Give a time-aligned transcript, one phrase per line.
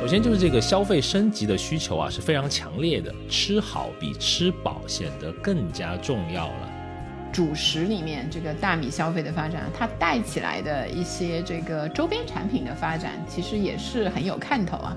[0.00, 6.70] 首先就是这个消费升级的需求啊是非常强烈的，吃好比吃饱显得更加重要了。
[7.32, 14.94] 主食里面这个大米消费的发展，它带起来的一些这个周边产品的发展，其实也是很有看头啊。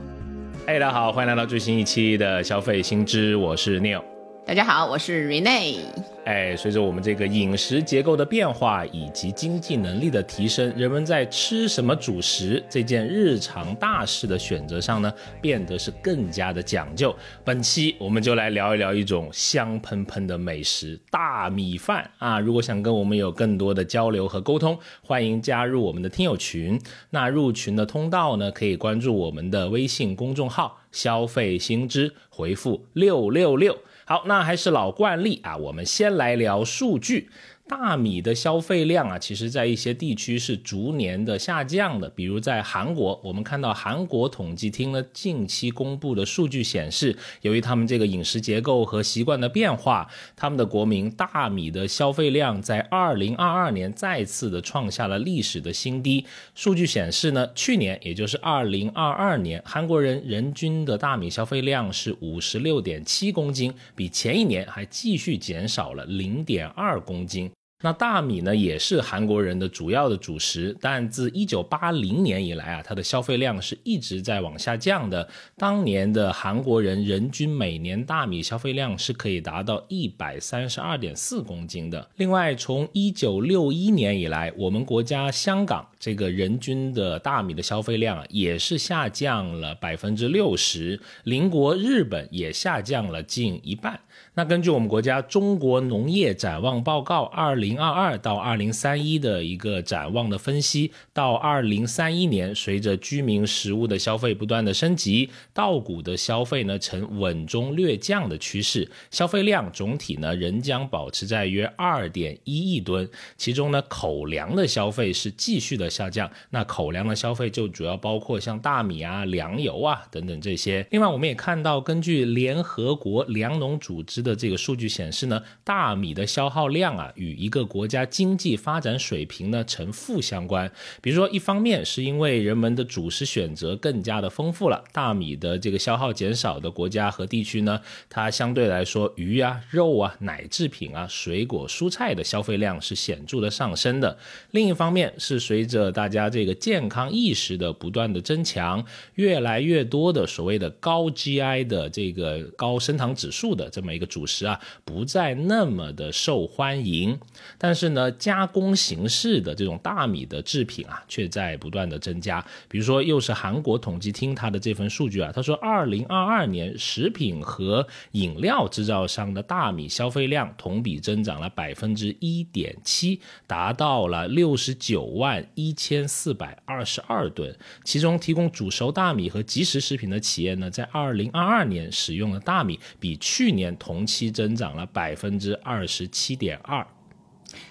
[0.65, 4.14] 嗨，大家好，欢迎来到最新一期的消费新知，我是 Neil。
[4.47, 5.79] 大家好，我是 Rene。
[6.25, 15.11] 哎，随着我们这个饮食结构的变化以及经济能力的提升，人们在吃什么主食这件日常大事的选择上呢，
[15.41, 17.13] 变得是更加的讲究。
[17.43, 22.39] 本期我们就来聊一聊一种香喷喷的美食——大米饭啊！
[22.39, 26.79] 如果想跟我们有更多的交流和沟通，欢迎加入我们的听友群。
[27.09, 33.75] 那入群的通道呢，可以关注我们的微信公众号“消费新知”，回复六六六。
[34.07, 37.31] 好，那还是老惯例啊，我们先来聊数据。
[37.67, 42.07] 大米的消费量啊，其实在一些地区是逐年的下降的。
[42.09, 56.23] 比如在韩国，我们看到韩国统计厅呢近期公布的数据显示，由于他们这个饮食结构和习惯的变化，他们的国民大米的消费量在二零二二年再次的创下了历史的新低。
[56.53, 67.51] 数据显示呢，去年也就是二零二二年，韩国人人均的大米消费量是五十六点七公斤，比前一年还继续减少了零点二公斤。
[67.85, 75.29] 那大米呢，也是韩国人的主要的主食，但自一九八零年以来啊，它的消费量是一直在往下降的。
[75.55, 82.09] 当年的韩国人人均每年大米消费量是可以达到一百三十二点四公斤的。
[82.15, 93.99] 另外，从一九六一年以来，我们国家香港这个人均的大米的消费量，也是下降了百分之六十，邻国日本也下降了近一半。
[94.37, 116.29] 那根据我们国家中国农业展望报告二零二二到二零三一的一个展望的分析，到二零三一年，随着居民食物的消费不断的升级，稻谷的消费呢呈稳中略降的趋势，消费量总体呢仍将保持在约二点一亿吨，其中呢口粮的消费是继续的下降。
[116.49, 120.85] 那口粮的消费就主要包括像大米啊、粮油啊等等这些。
[120.91, 124.24] 另外，我们也看到，根据联合国粮农组织。
[124.25, 130.69] 的这个数据显示呢，大米的消耗量啊，与一个国家经济发展水平呢呈负相关。
[131.01, 144.17] 比如说，一方面是因为人们的主食选择更加的丰富了，大米的这个消耗减少的国家和地区呢，它相对来说鱼啊、肉啊、奶制品啊、水果、蔬菜的消费量是显著的上升的。
[144.49, 148.83] 另一方面是随着大家这个健康意识的不断的增强，
[149.13, 154.05] 越来越多的所谓的高 GI 的这个高升糖指数的这么一个。
[154.15, 157.19] 主食啊不再那么的受欢迎，
[157.57, 162.41] 但是呢，加工形式的这种大米的制品啊，却在不断的增加。
[162.69, 177.53] 比如说，又是韩国统计厅他的这份数据啊，他说，二零二二年食品和饮料制造商的大米消费量同比增长了百分之一点七，达到了六十九万一千四百二十二吨。
[177.83, 186.85] 其中，提供煮熟大米和即食食品的企业呢，在二零二二年使用的大米比去年同期增长了百分之二十七点二，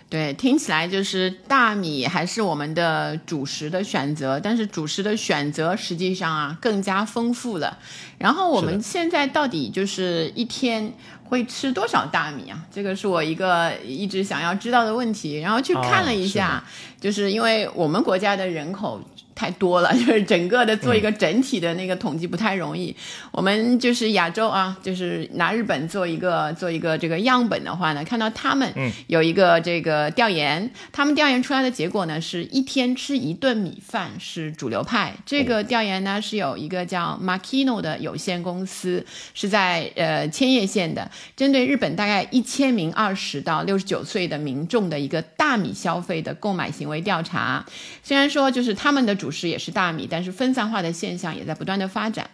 [0.09, 7.79] 对，听起来就是大米还是我们的主食的选择，但是主食的选择实际上啊更加丰富了。
[8.19, 10.93] 然后我们现在到底就是一天
[11.25, 12.65] 会吃多少大米啊？
[12.71, 15.41] 这个是我一个一直想要知道的问题。
[15.41, 16.63] 然后去看了一下，
[17.01, 19.01] 就是因为我们国家的人口。
[19.35, 22.95] 太多了， 就是整个的做一个整体的那个统计不太容易。
[23.33, 28.73] 我们就是亚洲啊，就是拿日本做一个做一个这个样本的话呢，看到他们
[29.09, 35.13] 有一个这个调研，他们调研出来的结果呢，是一天吃一顿米饭是主流派。
[35.27, 47.67] 这个调研呢是有一个叫 Makino 的有限公司，是在呃千叶县的，针对日本大概一千名二十到六十九岁的民众的一个大米消费的购买行为调查。
[48.05, 49.13] 虽然说就是他们的。
[49.24, 52.29] 主食也是大米，但是分散化的现象也在不断的发展。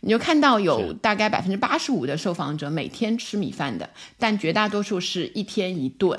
[0.00, 3.88] 你就看到有大概百分之八十五的受访者每天吃米饭的，
[4.18, 6.18] 但绝大多数是一天一顿，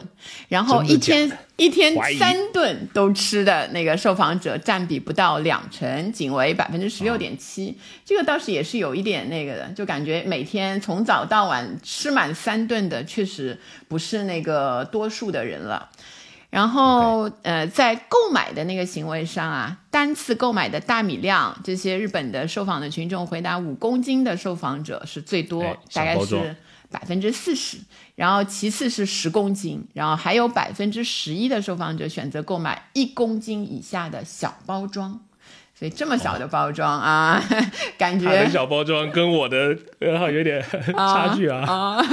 [0.49, 7.77] 然后一天一天三顿都吃的那个受访者占比不到两成，仅为百分之十六点七。
[8.05, 13.57] 这个倒是也是有一点那个的，就感觉每天从早到晚吃满三顿的，确实
[13.87, 15.89] 不是那个多数的人了。
[16.49, 25.61] 然后，呃，在购买的那个行为上啊，单次购买的大米量，这些日本的受访的群众回答五公斤的受访者是最多，
[25.93, 26.55] 大概是
[26.89, 27.77] 百分之四十。
[28.15, 35.19] 然后其次是十公斤，然后还有百分之十一的受访者选择购买一公斤以下的小包装。
[35.77, 37.39] 所以这么小的包装啊，
[37.99, 40.59] 感觉小包装跟我的呃有点
[40.97, 41.59] 差距啊。
[41.59, 42.05] 啊，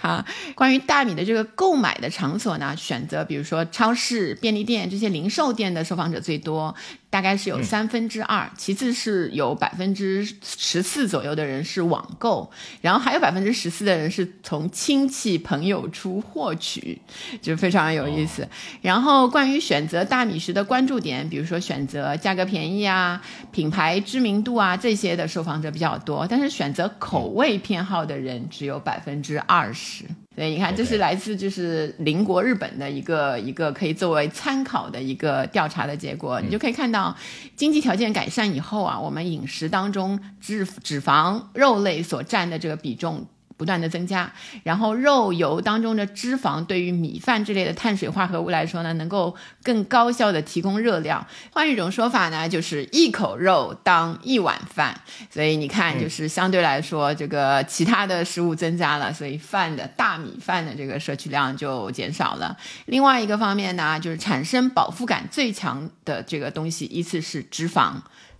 [0.00, 0.24] 好，
[0.56, 6.74] 关于大米的这个购买的场所呢，选择比如说超市、便利店这些零售店的受访者最多。
[7.12, 12.50] 大概是有三分之二，其次是有百分之十四左右的人是网购，
[12.80, 16.98] 然后还有百分之十四的人是从亲戚朋友处获取，
[17.42, 18.48] 就非常有意思。
[18.80, 23.20] 然后关于选择大米时的关注点，比如说选择价格便宜啊、
[23.50, 30.06] 品牌知名度啊这些的受访者比较多，但是选择口味偏好的人只有百分之二十。
[30.34, 37.14] 对，你看，这是来自就是邻国日本的一个一个可以作为参考的一个调查的结果，你就可以看到，
[37.54, 43.26] 经济条件改善以后啊，我们饮食当中脂脂肪、肉类所占的这个比重。
[43.56, 44.32] 不断的增加，
[44.62, 51.26] 然后肉油当中的脂肪对于米饭之类的碳水化合物来说呢，能够更高效的提供热量。
[51.52, 55.00] 换一种说法呢，就是一口肉当一碗饭。
[55.30, 62.56] 所以你看，就是相对来说，这个其他的食物增加了，所以饭的大米饭的这个摄取量就减少了。
[62.86, 67.94] 另外一个方面呢，就是产生饱腹感最强的这个东西，依次是脂肪、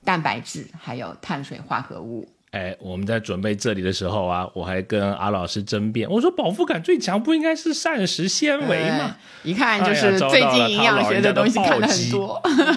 [0.04, 2.28] 蛋白质还有碳水化合物。
[2.52, 9.16] 哎，我们在准备这里的时候啊，我还跟阿老师争辩，我说饱腹感最强不应该是膳食纤维吗？
[9.42, 12.34] 一看就是最近营养学的东西看的很多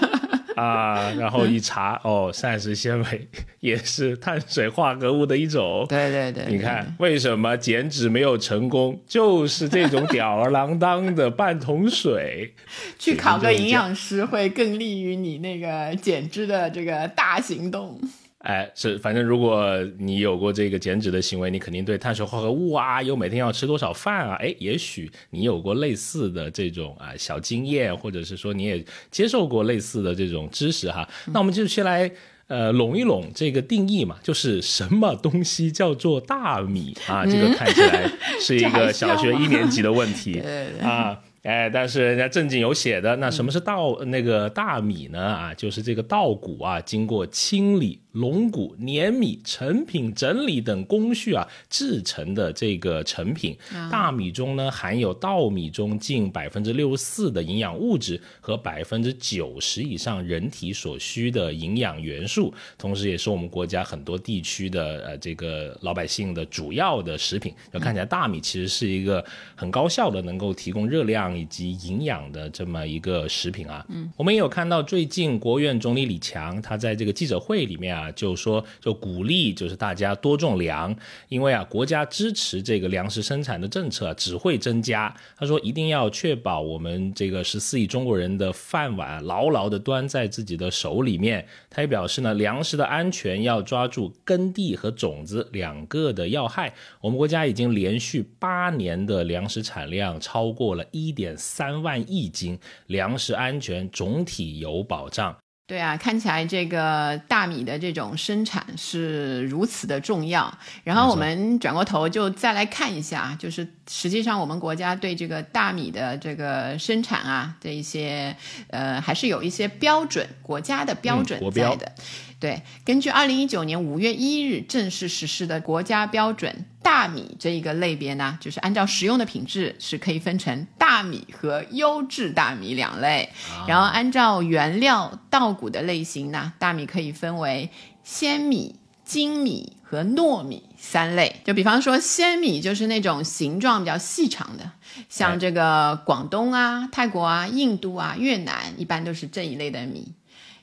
[0.56, 1.12] 啊。
[1.20, 3.28] 然后一查，哦，膳食纤维
[3.60, 5.86] 也是碳水化合物的一种。
[5.90, 12.54] 对对对，你看为什么减脂没有成功，就是这种吊儿郎当的半桶水。
[12.98, 18.00] 去考个营养师会更利于你那个减脂的这个大行动。
[18.46, 31.10] 哎，是，反正如果你有过这个减脂的行为，你肯定对碳水化合物啊，有每天要吃多少饭啊，哎，也许你有过类似的这种啊小经验，或者是说你也接受过类似的这种知识哈。
[31.34, 32.12] 那我们就先来
[32.46, 37.26] 呃拢一拢这个定义嘛，就是什么东西叫做大米啊？
[37.26, 38.08] 这个看起来
[38.40, 40.40] 是一个小学一年级的问题
[40.84, 41.20] 啊。
[41.42, 45.20] 哎，但是人家正经有写的，那什么是稻那个大米呢？
[45.20, 48.00] 啊，就是这个稻谷啊，经过清理。
[48.16, 53.56] 龙骨、碾米、成品整理等工序啊制成的这个成品，
[53.92, 67.54] 大米中呢含有稻米中近百分之六十四的营养物质和百分之九十以上人体所需的营养元素，同时也是我们国家很多地区的呃这个老百姓的主要的食品。
[67.74, 69.24] 要看起来大米其实是一个
[69.56, 73.86] 很高效的能够提供热量以及营养的这么一个食品啊。
[73.90, 78.05] 嗯，我们也有看到最近国务院总理李强他在这个记者会里面啊。
[78.12, 80.96] 就说就鼓励，就是大家多种粮，
[81.30, 85.14] 因为啊，国家支持这个粮食生产的政策只会增加。
[85.38, 91.46] 他说一定要确保我们这个十四亿中国人的饭碗牢牢的端在自己的手里面。
[91.70, 96.74] 他也表示呢，粮食的安全要抓住耕地和种子两个的要害。
[97.02, 105.36] 我们国家已经连续八年的粮食产量超过了一点三万亿斤，粮食安全总体有保障。
[105.68, 110.56] 对啊，看起来这个大米的这种生产是如此的重要。
[110.84, 118.36] 然后我们转过头就再来看一下，就是实际上我们国家对这个大米的这个生产啊这一些
[118.70, 121.92] 呃还是有一些标准，国家的标准在的。
[122.40, 133.30] 对，根据二零一九年五月一日正式实施的国家标准，大米这一个类别呢，就是按照食用的品质是可以分成大米和优质大米两类。
[133.68, 137.70] 然后按照原料稻谷的类型呢，大米可以分为
[138.04, 138.76] 鲜米、
[139.06, 141.38] 精米和糯米三类。
[141.46, 144.72] 就比方说鲜米就是那种形状比较细长的，
[145.08, 150.12] 像这个广东啊、泰国啊、印度啊、越南一般都是这一类的米。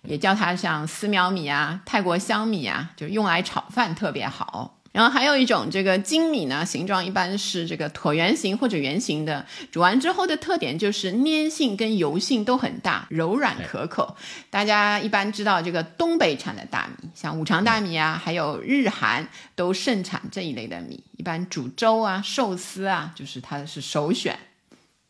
[0.08, 4.78] 也叫它像丝苗米啊、泰国香米啊，就用来炒饭特别好。
[4.92, 14.14] 然后还有一种这个精米呢，形状一般是这个椭圆形或者圆形的，煮完之后的特点就是粘性跟油性都很大，柔软可口。
[14.50, 24.38] 大家一般知道这个东北产的大米，像五常大米啊，还有日韩都盛产这一类的米，一般煮粥啊、寿司啊，就是它是首选。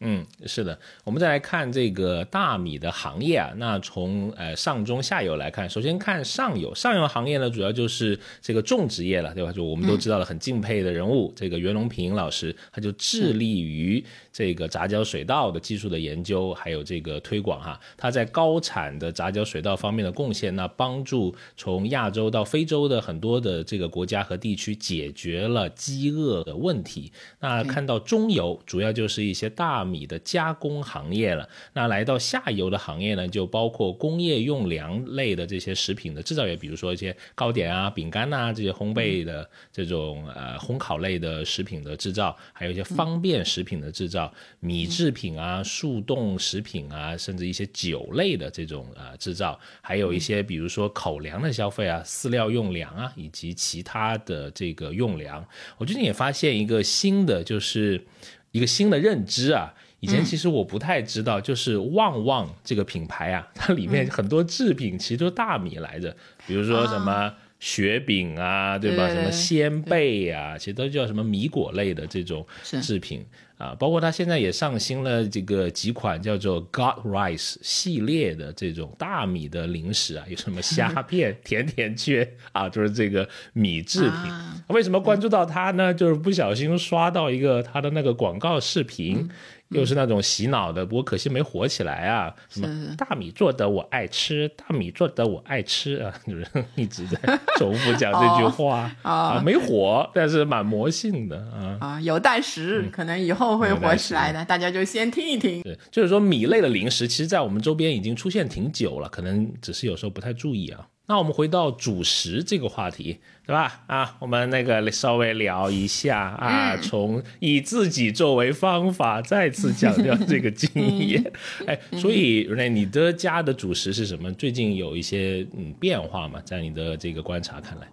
[0.04, 3.52] 嗯，是的，我们再来看这个大米的行业啊。
[3.56, 9.52] 那从呃上中下游来看，首先看上游，上游行业呢，主要就是这个种植业了，对吧？
[9.52, 17.79] 就我们都知道了，很敬佩的人物，这个袁隆平老师，他就致力于这个杂交水稻的技术的研究，还有这个推广哈。
[17.97, 27.12] 它在高产的杂交水稻方面的贡献，那帮助从亚洲到非洲的很多的这个国家和地区解决了饥饿的问题。
[27.41, 29.83] 那看到中游，主要就是一些大。
[29.83, 31.47] 米的加工行业了。
[31.73, 44.22] 那来到下游的行业呢，就包括工业用粮类的这些食品的制造业，比如说一些糕点啊、饼干呐这些烘焙的这种呃烘烤类的食品的制造，还有一些方便食品的制造，
[44.61, 55.43] 米制品啊、速冻食品啊，甚至一些酒类的这种呃制造，还有一些比如说口粮的消费啊、饲料用粮啊，以及其他的这个用粮。
[55.79, 58.05] 我最近也发现一个新的，就是
[58.50, 59.73] 一个新的认知啊。
[60.00, 67.33] 以前其实我不太知道，就是旺旺这个品牌啊，它里面很多制品其实都是大米来着，比如说什么
[67.64, 69.09] 雪饼啊，对吧？
[69.09, 73.25] 什么鲜贝啊，其实都叫什么米果类的这种制品
[73.57, 73.73] 啊。
[73.78, 84.33] 包括它现在也上新了这个几款叫做 God Rice 系列的这种大米的零食啊，有什么 虾片、 甜甜圈啊，就是这个米制品。
[84.66, 85.95] 为什么关注到它呢？
[85.95, 89.31] 就是不小心刷到一个它的那个广告视频。
[89.73, 92.35] 又是那种洗脑的，不过可惜没火起来啊。
[92.49, 97.19] 什么大米做的我爱吃，大米做的我爱吃啊，就是 一直在
[97.59, 105.62] 重复讲这句话啊，没火，但是蛮魔性的啊啊，有待时日，可能以后会火起来的，大家就先听一听。
[105.62, 110.87] 对，就是说米类的零食，其实在我们周边已经出现挺久了，可能只是有时候不太注意啊。
[111.12, 113.83] 那我们回到主食这个话题，对吧？
[113.87, 121.23] 啊，我们那个稍微聊一下啊，从以自己作为方法，再次强调这个经验。
[121.69, 124.33] 哎，所以那你的家的主食是什么？
[124.33, 126.40] 最近有一些嗯变化吗？
[126.47, 127.87] 在你的这个观察看来，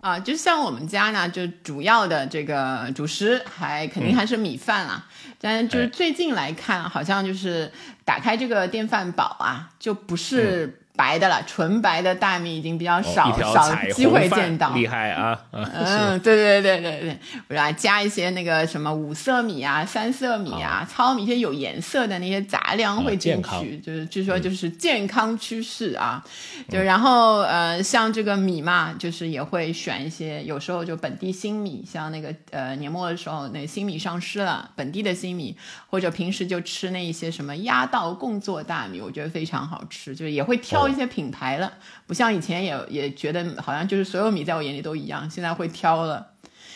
[0.00, 5.06] 啊，就像我们家呢，就主要的这个主食还肯定还是米饭啦。
[5.40, 7.70] 但就是最近来看，好像就是
[8.04, 10.80] 打开这个电饭煲啊，就不是。
[10.96, 14.72] 白的了，纯白的大米已经比较少，少机会见到。
[14.74, 15.36] 厉害啊！
[15.50, 26.24] 嗯，对对对对对，我来加一些那个什么五色米啊、三色米啊、糙米，一些有颜色的那些杂粮会进去，就是据说就是健康趋势啊。
[26.68, 35.56] 就然后呃，像这个米嘛，就是也会选一些，有时候就本地新米，像那个呃年末的时候，那新米上市了，本地的新米，
[35.90, 40.83] 或者平时就吃那一些什么压稻共作大米，我觉得非常好吃，就是也会挑。
[40.88, 41.72] 一些品牌了，
[42.06, 46.28] 不像以前也也觉得好像就是所有米在我眼里都一样，现在会挑了。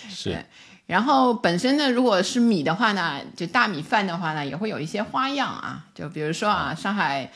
[0.09, 0.45] 是，
[0.87, 7.31] 然后本身呢，如果是米的话呢，就大米饭的话呢，也会有一些花样啊，就比如说啊，上海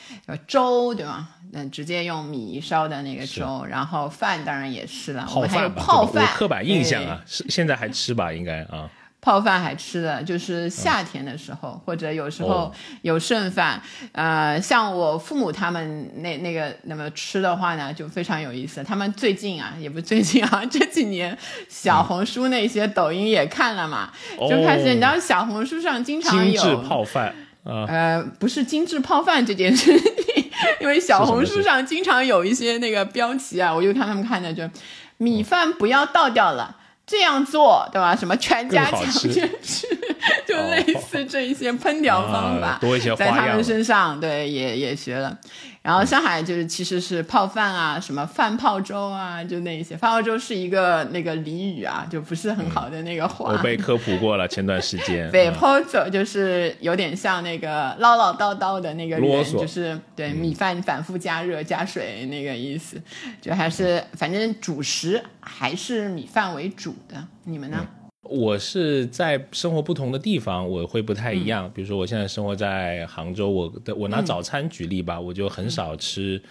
[0.47, 1.29] 粥对吧？
[1.53, 8.33] 嗯，直接用米烧的那个粥，然后饭当然也是了，泡饭泡饭，刻板印象啊，是现在还吃吧？
[8.33, 8.89] 应该啊。
[9.23, 12.69] 泡饭还吃的，就是夏天的时候，或者有时候
[13.03, 13.81] 有剩饭。
[14.11, 18.83] 呃，像我父母他们那那个那么吃的话呢，就非常有意思。
[18.83, 21.37] 他们最近啊，也不最近啊， 这几年
[21.69, 30.51] 小红书那些抖音也看了嘛，就开始你知道小红书上经常有精致泡饭呃，不是精致泡饭这件事情，
[30.81, 34.69] 因为小红书上经常有一些那个标题啊，我就看他们看的就
[35.15, 36.75] 米饭不要倒掉了。
[37.05, 38.15] 这样做对吧？
[38.15, 39.87] 什么全家强健吃，
[40.47, 42.79] 就类似这一些烹调方法，
[43.15, 45.37] 在他们身上对也也学了。
[45.83, 53.51] 然后上海就是其实是泡饭啊，什么饭泡粥啊，就那一些饭泡粥是一个那个俚语啊，就不是很好的那个话。
[53.51, 55.29] 我被科普过了，前段时间。
[55.29, 62.95] 北泡粥就是有点像那个唠唠叨叨的那个人，就是对米饭反复加热加水那个意思，
[63.41, 67.27] 就还是反正主食还是米饭为主的。
[67.43, 67.85] 你们呢？
[68.23, 71.69] 我是在生活不同的地方，我会不太一样。
[71.73, 76.41] 比如说，我现在生活在杭州，我的我拿早餐举例吧，我就很少吃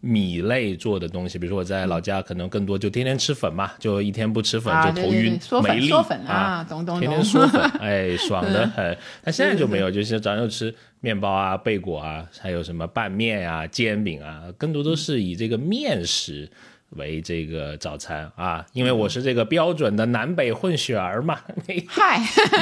[0.00, 1.38] 米类做的东西。
[1.38, 5.92] 比如说我在老家，可能更多就天天吃粉嘛，就一天不吃粉就头晕没力
[6.26, 8.98] 啊，懂懂懂，天天嗦粉， 哎，爽的很。
[9.22, 16.50] 但现在就没有，就是早上吃面包啊、贝果啊，还有什么拌面啊、煎饼啊，更多都是以这个面食。
[16.96, 21.38] 为这个早餐啊，因为我是这个标准的南北混血儿嘛。
[21.88, 22.20] 嗨，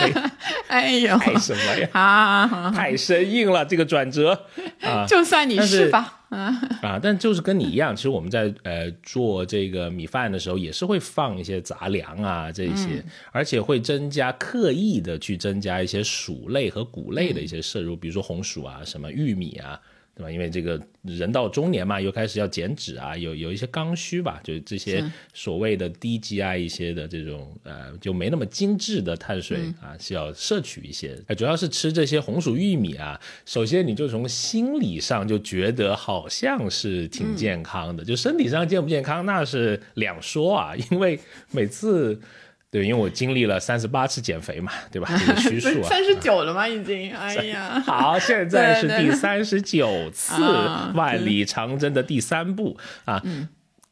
[0.68, 1.88] 哎呦，太什么呀？
[1.92, 4.46] 啊，太生硬了，这个转折
[4.82, 5.06] 啊。
[5.08, 6.14] 就算你是吧。
[6.28, 19.80] 啊，但就是跟你一样，其实我们在呃做这个米饭的时候，也是会放一些杂粮啊这些，而且会增加刻意的去增加一些薯类和谷类的一些摄入，比如说红薯啊，什么玉米啊。
[20.18, 20.30] 对吧？
[20.30, 31.16] 因为这个人到中年嘛，又开始要减脂啊，有有一些刚需吧，就是这些所谓的低 GI 一些的这种呃，就没那么精致的碳水啊，是要摄取一些。
[31.36, 41.20] 主要是吃这些红薯玉米啊，首先你就从心理上就觉得好像是挺健康的，就身体上健不健康那是两说啊，因为
[41.52, 42.20] 每次。
[42.70, 45.08] 对，因为我经历了三十八次减肥嘛，对吧？
[45.18, 46.68] 这个虚数啊， 三十九了吗？
[46.68, 50.42] 已经，哎呀，好，现在是第三十九次
[50.94, 53.22] 万里长征的第三步啊，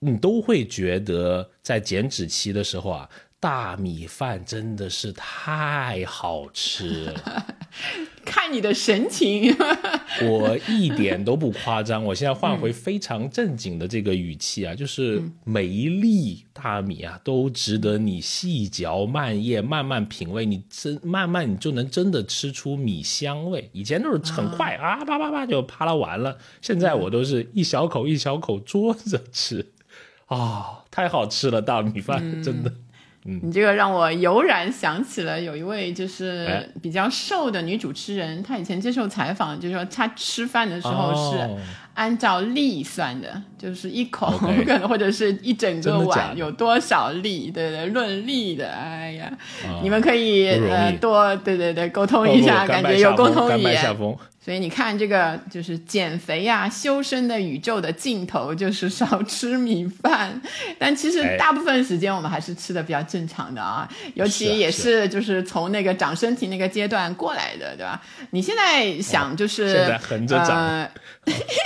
[0.01, 3.09] 你都会觉得在减脂期的时候啊。
[3.39, 7.47] 大米饭真的是太好吃了，
[8.25, 9.55] 看你的神情，
[10.27, 12.03] 我一点都不夸张。
[12.03, 20.47] 我现在换回非常正经的这个语气啊，就是每一粒大米啊，都值得你细嚼慢咽，慢慢品味。
[20.47, 23.69] 你真慢慢，你就能真的吃出米香味。
[23.73, 26.39] 以前都是很快啊，叭叭叭就啪啦完了。
[26.63, 29.73] 现在我都是一小口一小口嘬着吃，
[30.25, 32.73] 啊，太好吃了，大米饭真的。
[33.43, 41.49] 你这个让我油然想起了有一位就是比较瘦的女主持人，她以前接受采访就说她吃饭的时候是
[41.95, 48.71] 按照粒算的，就是一口可能或者是一整个碗有多少粒，对对，论粒的。
[48.71, 49.33] 哎呀，
[49.83, 53.97] 你们可以呃多对对对沟通一下，感觉有共同语言。
[54.47, 60.41] 所以你看，这个就是减肥啊、修身的宇宙的尽头就是少吃米饭。
[60.79, 68.01] 但其实大部分时间我们还是吃的比较正常的啊，尤其也是就是从那个长身体那个阶段过来的，对吧？
[68.31, 70.89] 你现在想就是现在横着长，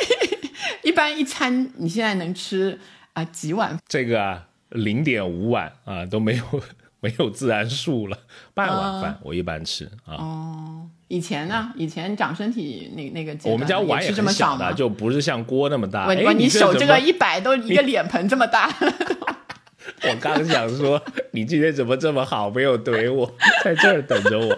[0.82, 2.78] 一般一餐你现在能吃
[3.12, 3.78] 啊几碗？
[3.86, 6.44] 这个啊，零点五碗啊都没有
[7.00, 8.16] 没有自然数了，
[8.54, 10.14] 半碗饭我一般吃啊。
[10.14, 10.90] 哦。
[11.10, 11.72] 以前呢？
[11.74, 16.06] 以前长身体那那个我们家碗也是小的，就不是像锅那么大。
[16.06, 18.72] 我你手这个一摆都一个脸盆这么大。
[20.08, 21.02] 我刚想说，
[21.32, 23.28] 你今天怎么这么好，没有怼我，
[23.64, 24.56] 在这儿等着我。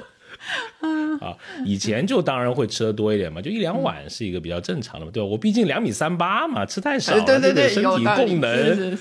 [1.25, 5.26] 啊，以前就当然会吃的多一点嘛，就一两碗是一个比较正常的嘛，对吧？
[5.26, 8.99] 我毕竟两米三八嘛，吃太少了，对对对，身体功能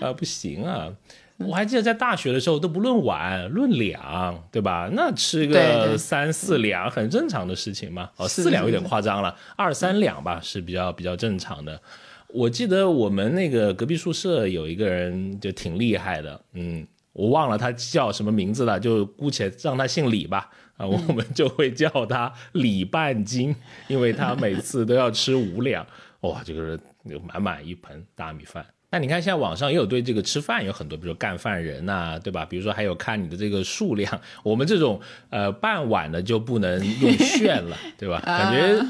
[0.00, 0.88] 啊不行啊。
[1.38, 4.88] 我还记得在大学的时候都不论碗论两，对吧？
[4.92, 8.08] 那吃个三四两很正常的事情嘛。
[8.16, 11.80] 哦，四两有点夸张了，二三两吧是比较比较正常的。
[12.28, 20.50] 我记得我们那个隔壁宿舍有一个人就挺厉害的，嗯，我忘了他叫什么名字了，就姑且让他姓李吧。
[20.76, 23.54] 啊，我们就会叫他李半斤，
[23.86, 25.86] 因为他每次都要吃五两，
[26.22, 26.78] 哇，就是
[27.24, 28.66] 满满一盆大米饭。
[28.94, 32.46] 那你看，现在网上也有对这个吃饭有很多，比如说干饭人呐，对吧？
[32.48, 38.22] 比如说还有看你的这个数量，我们这种呃半碗的就不能用炫了，对吧？
[38.24, 38.86] 感觉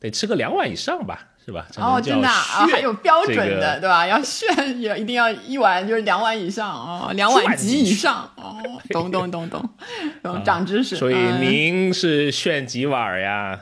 [0.00, 1.28] 得吃个两碗以上吧。
[1.46, 1.66] 是吧？
[1.76, 4.06] 哦，真的啊，还有标准的，对吧？
[4.06, 8.56] 要炫也一定要一碗就是两碗以上哦，两碗及以上哦，
[8.88, 9.70] 懂懂懂懂，
[10.22, 10.96] 懂长知识。
[10.96, 13.60] 所以您是炫几碗呀？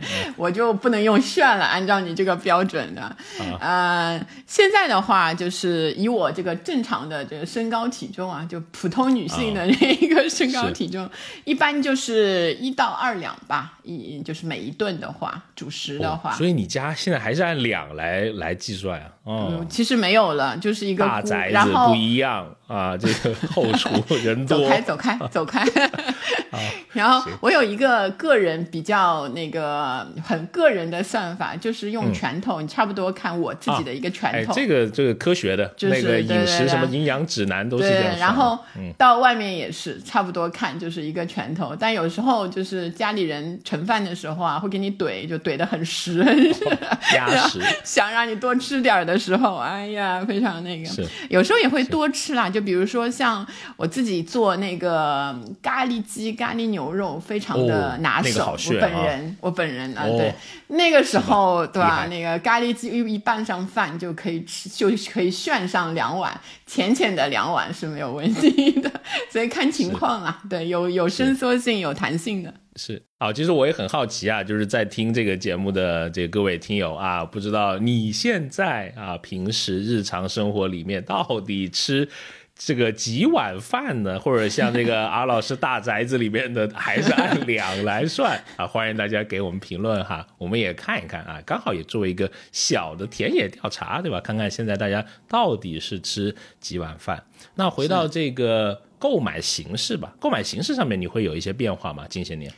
[0.36, 3.16] 我就不能用炫了，按照你这个标准的。
[3.60, 11.06] 呃，现在的话就是以我这个正常的这个身高体重啊，就普通女性的这一个身高体重，
[11.44, 16.32] 一般就是一到二两吧，一就是每一顿的话，主食的话。
[16.32, 17.16] 所以你家现在。
[17.26, 19.10] 还是按两来来计算啊？
[19.24, 22.96] 嗯，其实没有了，就是一个大宅子不一样啊。
[22.96, 23.88] 这个后厨
[24.24, 25.64] 人多，走开，走开，走开。
[26.92, 34.54] 然后我有一个个人比较那个很个人的算法，就是用拳头，你差不多看我自己的一个拳头。
[34.54, 38.16] 这个这个科学的，那个饮食什么营养指南都是这样。
[38.18, 38.58] 然后
[38.96, 41.76] 到外面也是差不多看，就是一个拳头。
[41.78, 46.24] 但有时候就是家里人盛饭的时候啊，会给你怼，就怼的很实。
[47.14, 50.88] 压实，想让你多吃点的时候，哎呀，非常那个。
[51.28, 58.56] 有时候也会多吃啦，就比如说像我自己做那个咖喱鸡、咖喱牛肉，非常的拿手。
[58.56, 60.34] 我本人，我本人啊，对，
[60.68, 62.06] 那个时候对吧？
[62.08, 68.90] 那个咖喱鸡一拌上饭就可以吃，就可以炫上两碗，浅浅的两碗是没有问题的。
[69.30, 72.54] 所以看情况啊，对，有有伸缩性、有弹性的。
[72.76, 82.06] 是好，其实我也很好奇啊，就是在听这个节目的这各位听友啊，不知道你现在啊，平时日常生活里面到底吃
[82.54, 84.20] 这个几碗饭呢？
[84.20, 88.66] 或者像这个 阿老师大宅子里面的，还是按 两来算啊？
[88.66, 94.20] 欢迎大家给我们评论哈，我们也看一看啊，刚好也作为一个小的田野调查，对吧？
[94.20, 97.24] 看看现在大家到底是吃几碗饭。
[97.54, 102.06] 那回到这个购买形式吧，购买形式上面你会有一些变化吗？
[102.08, 102.52] 近些年？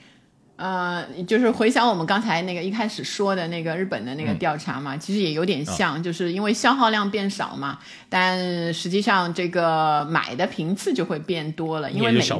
[0.58, 12.36] 呃，就是回想我们刚才那个一开始说的那个日本的那个调查嘛，其实也有点像，就是因为消耗量变少嘛，但实际上这个买的频次就会变多了，因为每次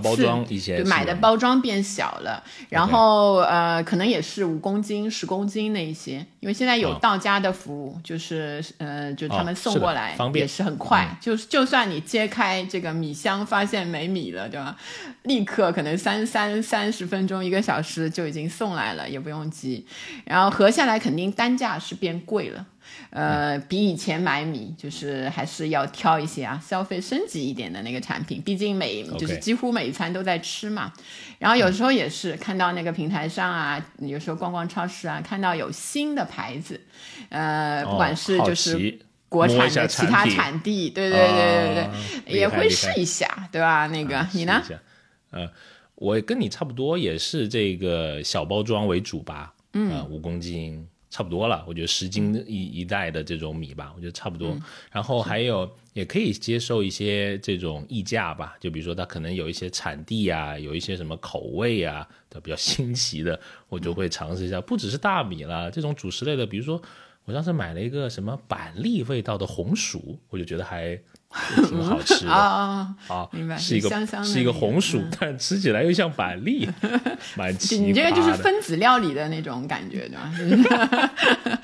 [0.66, 14.76] 对买的包装变小了，然后呃，可能也是五公斤、十公斤那一些，因为现在有到家的服务，就是呃，就他们送过来也是很快，就是就算你揭开这个米箱发现没米了，对吧？
[15.22, 18.07] 立刻可能三三三十分钟、一个小时。
[18.08, 19.86] 就已经送来了，也不用急。
[20.24, 22.66] 然后合下来肯定单价是变贵了，
[23.10, 28.40] 呃，比以前买米就是还是要挑一些啊，消费升级一点的那个产品。
[28.42, 30.92] 毕竟每就是几乎每一餐都在吃嘛。
[31.38, 36.80] 然后有时候也是看到那个平台上啊，有时候逛逛超市啊，看到有新的牌子，
[37.28, 41.88] 呃，不管是就是国产的其他产地，对对对对
[42.26, 43.86] 对，也会试一下，对吧？
[43.86, 44.62] 那个你呢？
[45.30, 45.48] 呃。
[46.00, 51.64] 我跟你差不多，也是这个小包装为主吧，嗯，五公斤差不多了。
[51.66, 54.56] 我觉得十斤一一袋的这种米吧，我觉得差不多。
[54.92, 64.60] 然后还有也可以接受一些这种溢价吧，就比如说它可能有一些产地啊，有一些什么口味啊的比较新奇的，我就会尝试一下。
[64.60, 66.80] 不只是大米了，这种主食类的，比如说
[67.24, 70.96] 我当时买了一个什么板栗味道的红薯，我就觉得还。
[71.56, 76.68] 挺好吃的啊啊，明白，是一个香香是一个红薯，但吃起来又像板栗，
[77.36, 81.60] 蛮奇葩你这个就是分子料理的那种感觉，对吧？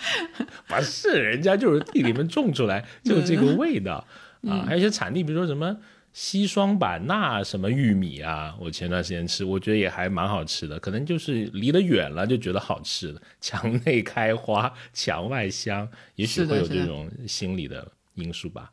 [0.69, 4.05] 不是，人家就是地里面种出来就这个味道
[4.47, 4.65] 啊。
[4.67, 5.75] 还有一些产地，比如说什么
[6.13, 10.79] 西双版纳什么玉米啊，我前段时间吃，我觉得也还蛮好吃的。
[10.79, 18.71] 可能就是离得远了就觉得好吃的，墙内开花墙外香，也许会有这种心理的因素吧。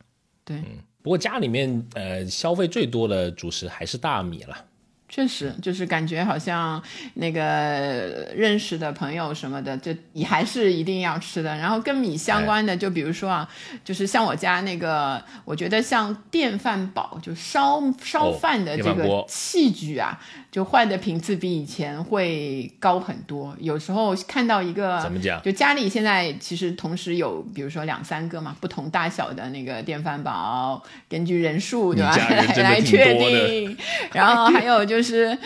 [0.52, 0.66] 对，嗯，
[1.02, 4.66] 不过家里面呃消费最多的主食还是大米了。
[5.14, 6.82] 确实，就是感觉好像
[7.16, 11.54] 那个认识的朋友什么的，就你还是一定要吃的。
[11.58, 13.50] 然后跟米相关的，就比如说啊，
[13.84, 20.18] 就是像我家那个，我觉得像电饭煲，就烧烧饭的这个器具啊。
[20.52, 25.42] 就换的频次比以前会高很多，有时候看到一个，怎么讲？
[25.42, 33.78] 就家里现在其实同时有，比如说两三个嘛，不同大小的那个电饭煲，根据人数对吧来来确定。
[34.12, 35.38] 然后还有就是，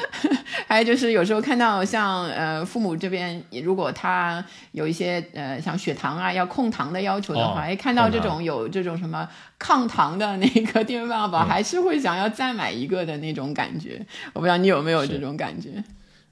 [0.67, 9.29] 还有就是有时候看到像呃父母这边，如果他有一些呃像血糖啊要控糖的要求的话，哎看到这种有这种什么。
[9.57, 14.05] 抗糖的那个电饭煲，还是会想要再买一个的那种感觉。
[14.33, 15.83] 我不知道你有没有这种感觉？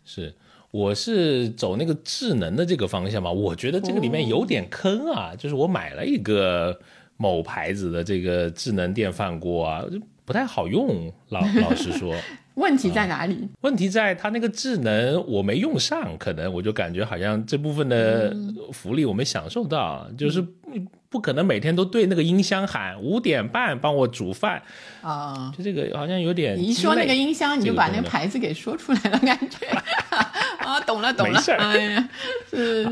[0.06, 0.32] 是，
[0.70, 3.32] 我是走那个智能的这个方向嘛。
[3.32, 6.80] 我觉得这个里面有点坑啊，就是我买了一个
[7.18, 11.12] 某牌子的这个智能电饭锅啊，就不太好用。
[11.30, 12.16] 老 老实说。
[12.56, 13.50] 问题在哪里？
[13.62, 18.32] 问题在它那个智能我没用上，可能我就感觉好像这部分的
[18.72, 20.40] 福利我没享受到，就是
[21.10, 24.62] 不可能每天都对那个音箱喊五点半帮我煮饭
[25.02, 26.58] 啊，就这个好像有点。
[26.58, 29.68] 你一说那个音箱，你就把那个牌子给说出来了，感觉。
[30.64, 31.58] 啊，懂了懂了，没事儿。
[31.58, 32.10] 哎呀，
[32.50, 32.88] 是，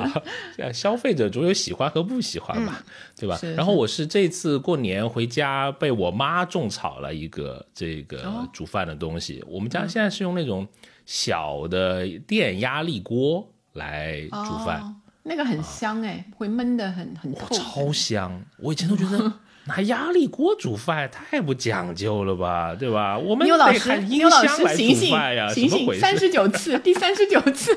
[0.74, 2.78] 消费者总有喜欢和不喜欢嘛，
[3.18, 3.40] 对吧？
[3.56, 9.44] 然后我是这次过年回家被我妈种草了一个这个煮饭的东西。
[9.48, 10.68] 我们家现在是用那种
[11.06, 18.42] 小的电压力锅来煮饭，那个很香哎，会闷的很很透，超香。
[18.58, 19.34] 我以前都觉得。
[19.66, 23.16] 拿压力锅煮饭太不讲究了吧，对吧？
[23.16, 27.72] 我们得喊音箱来煮饭呀，醒醒，三十九次，第三十九次。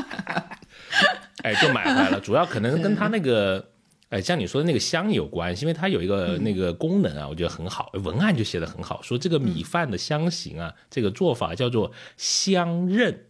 [1.42, 3.66] 哎，就买回来了，主要可能跟他那个，
[4.10, 13.24] 哎，像你说的那个香有关系，因为它有一个那个功能啊，我觉得很好，文案就写的很好，说这个米饭的香型啊，这个做法叫做香韧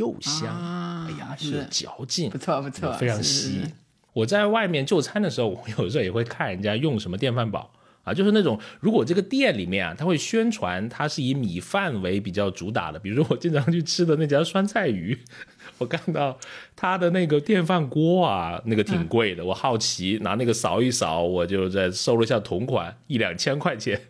[0.00, 1.66] 又香，哎呀，是。
[1.70, 3.66] 嚼劲，不错不错，非常稀。
[4.14, 7.70] 我在外面就餐的时候，我有时候也会看人家用什么电饭煲
[8.02, 15.16] 啊，就是那种如果这个店里面啊，他会宣传它是以米饭为比较主打的，比如说我经常去吃的那家酸菜鱼，
[15.76, 16.36] 我看到
[16.74, 24.00] 他的那个电饭锅啊，那个挺贵的，我好奇拿那个扫一扫，我就在搜了一下同款，一两千块钱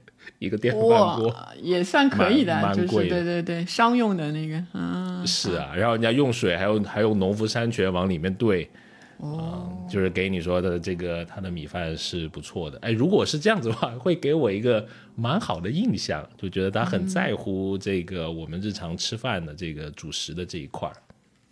[0.41, 8.69] 一个电饭锅，也算可以的，就是对对对，商用的那个，嗯，是啊，然后人家用水还有还有农夫山泉往里面兑。
[9.19, 12.79] 哦，就是给你说的这个，他的米饭是不错的。
[12.79, 20.97] 哎，如果是这样子的话，会给我一个蛮好的印象，就觉得他很在乎这个我们日常吃饭的这个主食的这一块儿。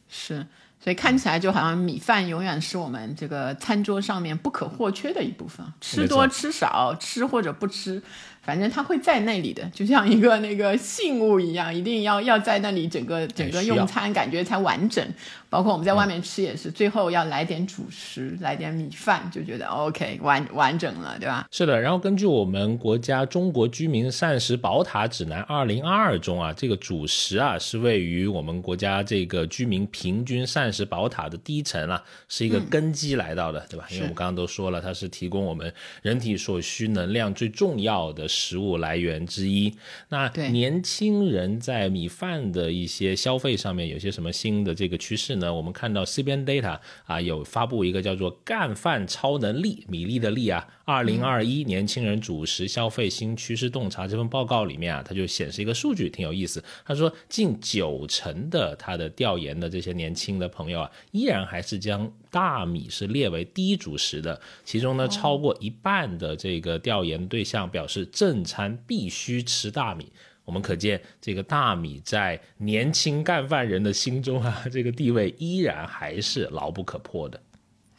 [0.09, 0.37] 是，
[0.81, 8.03] 所以看起来就好像米饭永远是我们这个餐桌上面不可或缺的一部分，吃多吃少，吃或者不吃。
[8.49, 15.07] 反正它会在那里的，就像一个那个信物一样，一定要要在那里，整个整个用餐感觉才完整。
[15.51, 21.47] 包括我们在外面吃也是，最后要来点主食，来点米饭，就觉得 OK 完完整了，对吧？
[21.51, 21.79] 是的。
[21.79, 33.87] 然后根据我们国家《中国居民膳食宝塔指南二零二二》中啊，这个主食啊是位于我们国家这个居民平均膳食宝塔的第一层啊，是一个根基来到的，对吧？
[33.91, 39.75] 因为我们刚刚都说了，它是提供我们人体所需能量最重要的食物来源之一。
[40.11, 45.37] 那年轻人在米饭的一些消费上面有些什么新的这个趋势？
[45.37, 56.63] 呢，我们看到 CBN Data 啊有发布一个叫做“干饭超能力”米粒的粒啊，二零二一年轻人主食消费新趋势洞察这份报告里面啊，它就显示一个数据挺有意思。
[56.85, 64.41] 他说，近九成的他的调研的这些年轻的朋友啊，依然还是将大米是列为第一主食的。
[64.65, 70.13] 其中呢，超过一半的这个调研对象表示正餐必须吃大米。
[70.45, 77.39] 我们可见，这个大米在年轻干饭人的心中啊，这个地位依然还是牢不可破的。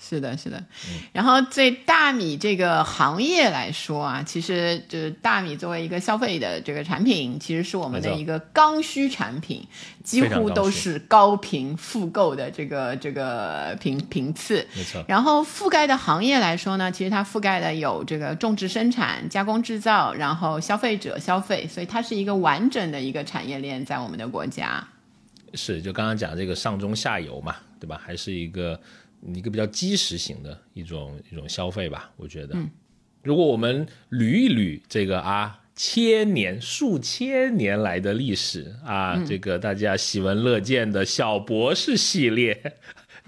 [0.02, 0.64] 是的，是的。
[1.12, 9.62] 然后对大米这个行业来说啊，其实就是大米作为一个消费的这个产品，其实是我们的一个刚需产品，
[10.02, 14.66] 几乎都是高频复购的这个这个频频次。
[14.74, 15.04] 没错。
[15.06, 24.82] 然后覆盖的行业来说呢，其实它覆盖的有这个种植生产、加工制造，然后消费者消费，所以它是一个完整的一个产业链在我们的国家。
[25.54, 28.00] 是，就刚刚讲这个上中下游嘛，对吧？
[28.04, 28.80] 还是一个。
[29.34, 32.56] 一个比较基石型的一种一种消费吧，我觉得。
[33.24, 42.78] 如果我们捋一捋这个啊，千年数千年来的历史啊，这个大家喜闻乐见的小博士系列。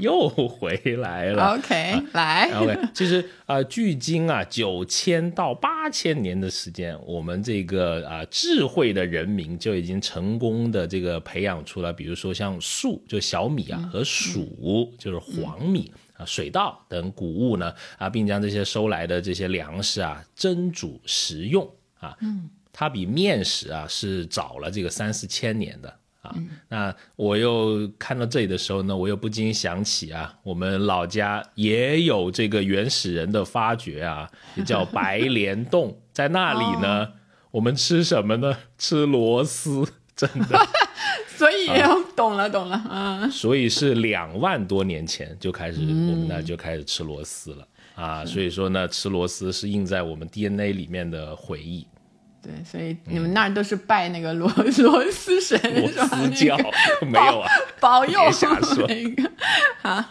[0.02, 2.78] 又回来了，OK，来，OK。
[2.94, 26.01] 其实啊，距今啊九千到八千年的时间，我们这个啊智慧的人民就已经成功的这个培养出了，比如说像粟就小米啊和黍就是黄米啊水稻等谷物呢啊，并将这些收来的这些粮食啊蒸煮食用啊，嗯，它比面食啊是早了这个三四千年的。
[26.22, 26.36] 啊，
[26.70, 37.08] 那我又看到这里的时候呢，我又不禁想起啊，我们老家也有这个原始人的发掘啊，也叫白莲洞， 在那里呢，
[37.50, 38.56] 我们吃什么呢？
[38.78, 39.84] 吃螺丝，
[40.16, 40.68] 真的。
[41.36, 41.68] 所以
[42.16, 43.28] 懂了，懂了，啊。
[43.32, 48.24] 所以是两万多年前就开始，我们那就开始吃螺丝了啊。
[48.24, 51.88] 所以说呢，吃螺丝是印在我们 DNA 里面的回忆。
[52.44, 56.58] 对，所以你们那儿都是拜那个螺螺丝神，螺丝教
[57.02, 57.48] 没有啊？
[57.80, 59.32] 保佑瞎说那个
[59.82, 60.04] 好。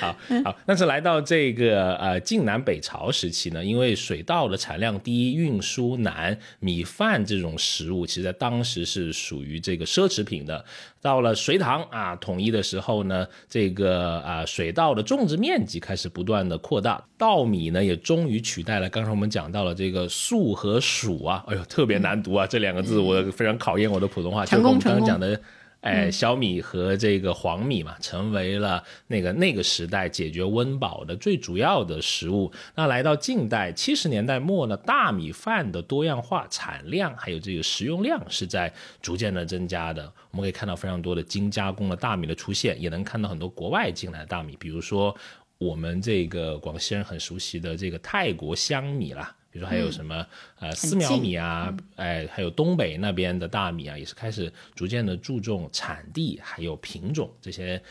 [0.00, 10.64] 好好，但是来到这个呃晋南北朝时期呢，因为水稻的产量低、运输难，米饭这种食物，其实在当时是属于这个奢侈品的。
[11.02, 24.44] 到了隋唐啊统一的时候呢，这个啊水稻的种植面积开始不断的扩大，稻米呢也终于取代了刚才我们讲到了这个粟和黍啊，哎呦特别难读啊这两个字，我非常考验我的普通话。
[24.44, 25.40] 就跟我们刚刚讲的。
[25.80, 32.52] 哎，小米和这个黄米嘛，成为了那个那个时代解决温饱的最主要的食物。
[32.74, 40.12] 那来到近代七十年代末呢，大米饭的多样化产量还有这个食用量是在逐渐的增加的。
[40.30, 45.16] 我们可以看到非常多的精加工的大米的出现，也能看到很多国外进来的大米，比如说
[45.56, 49.34] 我们这个广西人很熟悉的这个泰国香米啦。
[49.50, 50.26] 比如说还有什么
[50.58, 57.82] 呃丝苗米啊，哎，还有东北那边的大米啊，也是开始逐渐的注重产地还有品种这些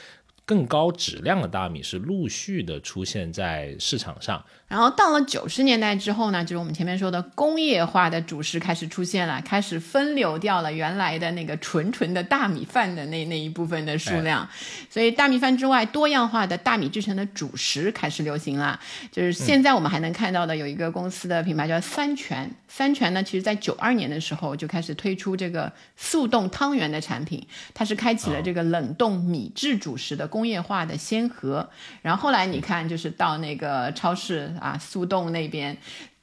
[0.45, 4.43] 更高质量的大米是陆续的出现在市场上。
[4.69, 14.47] 然后到了九十年代之后呢，就是我们前面说的工业化的主食开始出现了，开始分流掉了原来的那个纯纯的大米饭的那那一部分的数量，
[14.88, 18.79] 所以大米饭之外，多样化的大米制成的主食开始流行了。
[19.12, 31.67] 就是现在我们还能看到的有一个公司的品牌叫三全，三全呢，其实在九二年的时候就开始推出这个速冻汤圆的产品，它是开启了这个冷冻米制主食的工业化的先河。
[32.03, 34.53] 然后后来你看，就是到那个超市。
[34.60, 35.76] 啊，速冻那边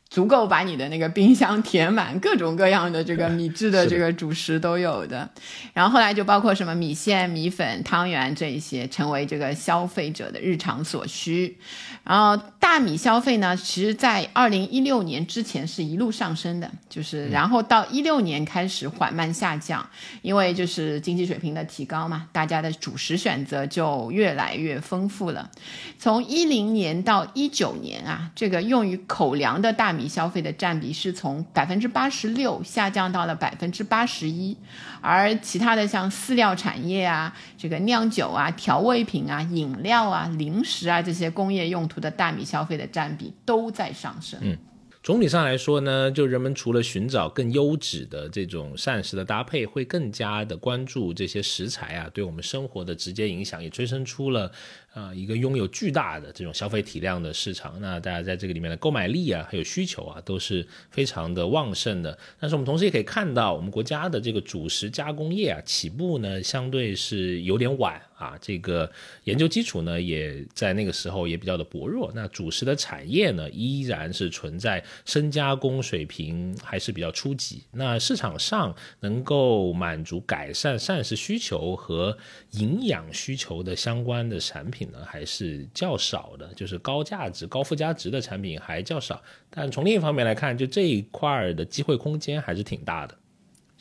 [0.08, 5.28] 足够把你的那个冰箱填满，各种各样的这个米制的这个主食都有的。
[5.72, 11.58] 然后后来就包括什么米线、米粉、汤圆这一些，成为这个消费者的日常所需。
[12.04, 19.84] 然后大米消费呢，其实在二零一六年之前是一路上升的，就是然后到一六年开始缓慢下降，
[20.22, 25.50] 因为就是经济水平的提高嘛，大家的主食选择就越来越丰富了。
[25.98, 34.56] 从一零年到一九年啊，这个用于口粮的大米消费的占比是从百分之八十六下降到了百分之八十一，
[35.00, 44.38] 而其他的像饲料产业啊、这个酿酒啊、调味品啊、饮料啊、零食啊这些工业用途的大米消费的占比都在上升。
[44.42, 44.56] 嗯。
[45.02, 54.50] 总体上来说呢，就人们除了寻找更优质的这种膳食的搭配，会更加的关注这些食材啊对我们生活的直接影响，也催生出了。
[54.96, 62.18] 啊，一个拥有巨大的这种消费体量的市场，那大家在这个里面的购买力啊，还有需求啊，都是非常的旺盛的。
[62.40, 68.90] 但是我们同时也可以看到，我们国家的这个主食加工业啊，起步呢相对是有点晚啊，这个
[69.24, 72.10] 研究基础呢也在那个时候也比较的薄弱。
[72.14, 77.62] 那主食的产业呢，依然是存在深加工水平还是比较初级。
[77.72, 82.16] 那市场上能够满足改善膳食需求和
[82.52, 84.90] 营养需求的相关的产品。
[84.90, 89.20] 呢还是较少的，就是高价值、高附加值的产品还较少。
[89.50, 93.16] 但从另一方面来看，就这一块的机会空间还是挺大的。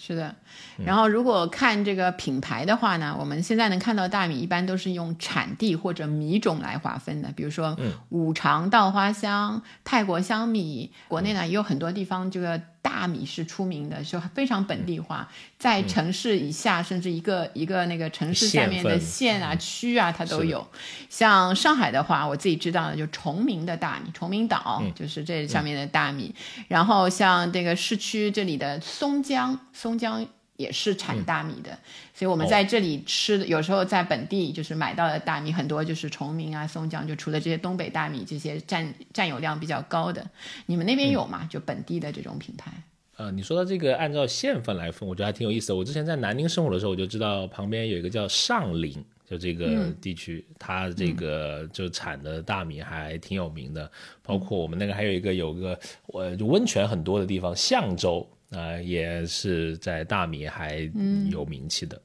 [0.06, 0.36] 是的，
[0.86, 7.76] 然后如果看这个品牌的话呢，我们现在能看到大米一般都是用产地或者米种来划分的，比如说
[8.10, 10.91] 五常稻花香、泰国香米。
[11.08, 12.62] 国内呢也有很多地方这个。
[12.86, 20.65] 大米是出名的，就非常本地化，在城市以下，甚至一个一个那个城市下面的县啊、区啊，它都有。
[21.10, 26.32] 像上海的话，我自己知道的就崇明的大米，崇明岛就是这上面的大米。
[26.67, 30.24] 然后像这个市区这里的松江，松江。
[30.58, 31.78] 也是产大米的，
[32.17, 40.25] 所以我们在这里吃的，有时候在本地就是买到的大米很多，就是崇明啊、松江，就除了这些东北大米这些占占有量比较高的，
[40.65, 41.45] 你们那边有吗？
[41.51, 42.71] 就本地的这种品牌？
[43.17, 45.75] 呃，你说到这个按照县份来分，我觉得还挺有意思的。
[45.75, 48.93] 我之前在南宁生活的时候，我就知道旁边有一个叫上林，
[49.30, 53.91] 就这个地区，它这个就产的大米还挺有名的。
[54.23, 55.78] 包括我们那个还有一个有个
[56.13, 58.25] 呃就温泉很多的地方，象州。
[58.56, 60.89] 啊，也是在大米还
[61.30, 62.02] 有名气的。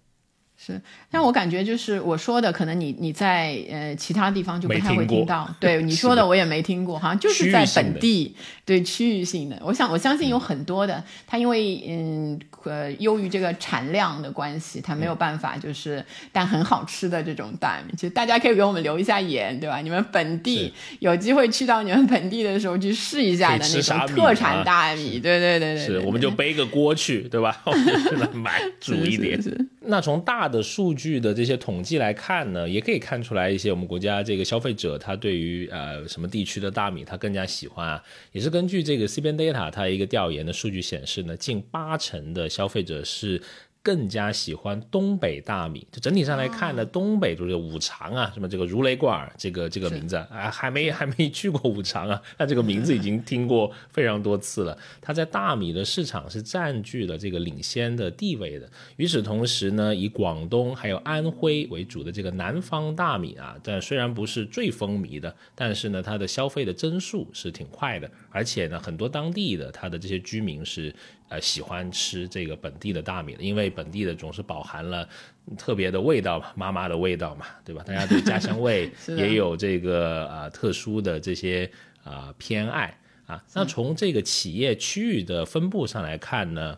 [0.62, 0.78] 是，
[1.10, 5.48] 但我感觉就是我说的，可能你你在呃其他地方就不太会听到。
[5.58, 9.58] 对 你说的我也没听过，好像就是在本地，对区域性的。
[9.64, 19.78] 我想我相信有很多的，它因为嗯呃由于这个产量的关系，它没有办法就是但很好吃的这种大米，其实大家可以给我们留一下言，对吧？
[19.80, 27.58] 你们本地有机会去到你们本地的时候去试一下的那种特产大米，对对对对，是我们就背个锅去，对吧？
[27.64, 27.72] 我
[28.18, 29.40] 们买煮一点。
[29.82, 43.40] 那从大的数据的这些统计来看呢，也可以看出来一些我们国家这个消费者他对于呃什么地区的大米他更加喜欢啊，也是根据这个 CBN Data 它一个调研的数据显示呢，近八成的消费者是。
[43.82, 54.76] 更加喜欢东北大米，就整体上来看呢，东北就是五常啊，什么这个如雷贯耳，这个这个名字啊，还没还没去过五常啊， 但这个名字已经听过非常多次了。
[55.00, 58.68] 它在大米的市场是占据了这个领先的地位的。
[58.96, 70.94] 与此同时呢，以广东还有安徽为主的这个南方大米啊，但虽然不是最风靡的，但是呢，它的消费的增速是挺快的，而且呢，很多当地的它的这些居民是。
[71.30, 75.08] 呃，喜欢吃这个本地的大米的，因为本地的总是饱含了
[75.56, 77.84] 特别的味道嘛，妈妈的味道嘛，对吧？
[77.86, 81.70] 大家对家乡味 也有这个啊特殊的这些
[82.02, 83.40] 啊偏爱啊。
[83.54, 86.76] 那从这个企业区域的分布上来看呢，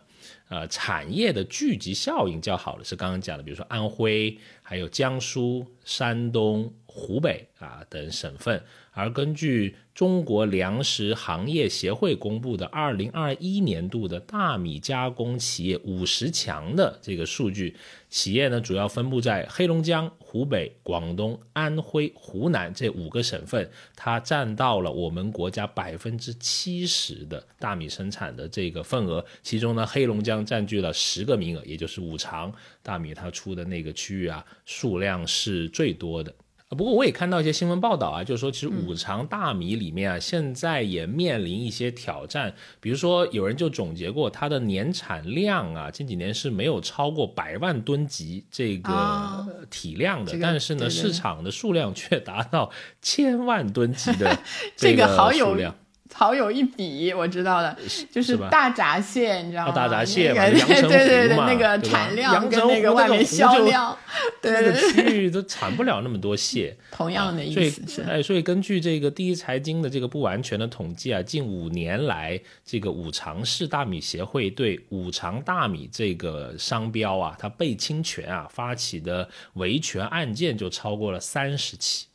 [0.49, 8.61] 呃，产业的聚集效应较好的是刚刚讲的，比如说安徽、还有江苏、山东、湖北啊等省份。
[8.93, 17.75] 而根据中国粮食行业协会公布的二零二一年度的大米加工企业五十强的这个数据，
[18.09, 29.23] 企业呢主要分布在黑龙江、湖北、广东、安徽、湖南这五个省份，它占到了我们国家百分之七十的大米生产的这个份额。
[29.41, 36.33] 其中呢，黑龙江占据了十个名额，也就是五常大米它出的那个区域啊，数量是最多的。
[36.73, 42.53] 不过我也看到一些新闻报道啊，就是说其实五常大米里面啊，现在也面临一些挑战。
[42.79, 54.39] 比如说有人就总结过，它的年产量啊，近几年是没有超过百万吨级这个体量的，但是呢，市场的数量却达到千万吨级的
[54.75, 55.75] 这个数量。
[56.13, 57.75] 好有一比，我知道的，
[58.11, 59.71] 就是大闸蟹，你知道吗？
[59.71, 63.97] 大闸蟹嘛，阳澄湖对对对，那个产量跟那个外面销量，
[64.41, 66.75] 对那个对对，区域都产不了那么多蟹。
[66.91, 82.05] 同样的意思是，哎，所以根据这个第一财经的这个不完全的统计啊，近五年来，这个五常市大米协会对五常大米这个商标啊，它被侵权啊发起的维权案件就超过了三十起。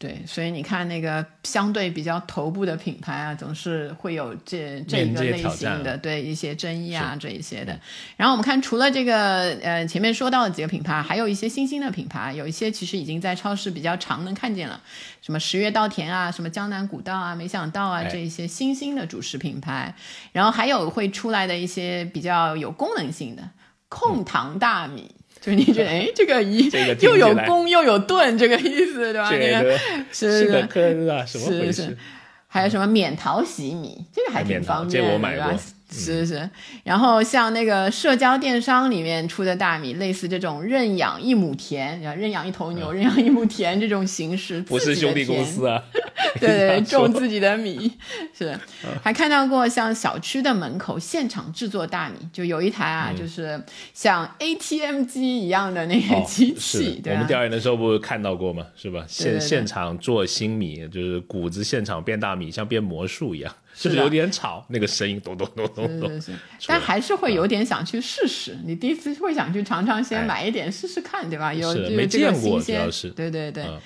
[0.00, 7.76] 对，所以你看那个相对比较头部的品牌啊，总是会有这这一个类型的对一些争议啊这一些的。
[8.16, 14.80] 然后我们看，除了这个呃前面说到的几个品牌，还有一些新兴的品牌，有一些其实已经在超市比较常能看见了，
[15.20, 19.92] 什么十月稻田啊，什么江南古道啊，没想到啊哎这一些新兴的主食品牌，
[20.30, 23.42] 然后还有会出来的一些比较有功能性的
[23.88, 25.10] 控糖大米。
[25.40, 26.68] 就是你觉得， 哎，这个一
[27.00, 29.30] 又有起来功又有盾，这个意思对吧？
[29.30, 29.78] 这那个个
[30.12, 30.80] 是这个科
[31.12, 31.98] 啊，什么回事是是？
[32.46, 35.60] 还有什么免淘洗米，这个还挺方便的，这我买对吧过？
[35.90, 36.48] 是是，
[36.84, 45.82] 然后像那个社交电商里面出的大米，类似这种认养一亩田，然后认养一头牛、认养一亩田这种形式，嗯不是兄弟公司啊，
[46.38, 47.90] 对对， 种自己的米
[48.36, 48.58] 是，
[49.02, 53.58] 还看到过像小区的门口现场制作大米，就有一台啊，就是
[53.94, 57.26] 像 ATM 机一样的那个哦机是器，对吧我们？
[57.26, 58.66] 调研的时候不是看到过吗？
[58.76, 59.04] 是吧？
[59.08, 66.10] 现现场做新米，就是谷子现场变大米，像变魔术一样，就是有点吵，那个声音咚咚咚咚咚。
[66.10, 68.58] 是是是，但还是会有点想去试试。
[68.64, 71.54] 你第一次会想去尝尝，先哎买一点试试看，对吧？
[71.54, 73.64] 有是没见过新鲜主要是对对对。
[73.64, 73.80] 嗯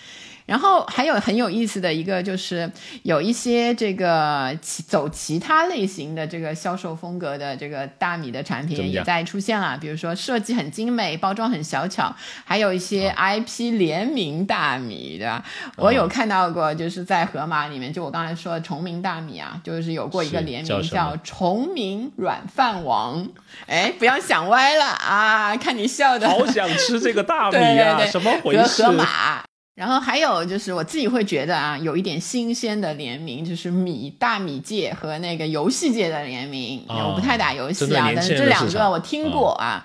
[0.47, 2.71] 然后还有很有意思的一个，就是
[3.03, 12.15] 有一些这个其走其他类型的这个销售风格的这个大米的产品也在出现了，比如说设计很精美，包装很小巧，
[12.45, 15.45] 还有一些啊 IP 联名大米，对吧？
[15.77, 23.27] 我有看到过，就是在盒马里面，就我刚才说的崇明大米啊，就是有过一个联名叫崇明软饭王，
[23.67, 25.57] 哎，不要想歪了啊！
[25.57, 27.97] 看你笑的，好想吃这个大米对啊！
[27.97, 28.83] 对对，什么回和事？
[28.85, 29.43] 盒马。
[29.75, 36.85] 然后还有就是我自己会觉得啊，有一点新鲜的联名，就是米大米界和那个游戏界的联名。
[36.89, 39.83] 哦我不太打游戏啊，但是这两个我听过啊。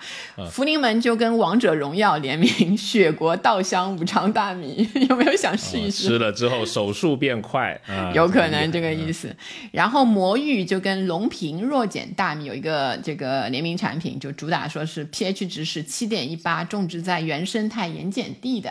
[0.52, 6.08] 福临门就跟王者荣耀联名雪国稻香五常大米， 有没有想试一啊试？
[6.10, 9.34] 吃了之后手速变快啊，有可能这个个意思。
[9.72, 18.70] 然后魔芋就跟龙平弱碱大米有一个这个联名产品，就主打说是 pH 值是七点一八，种植在原生态盐碱地的。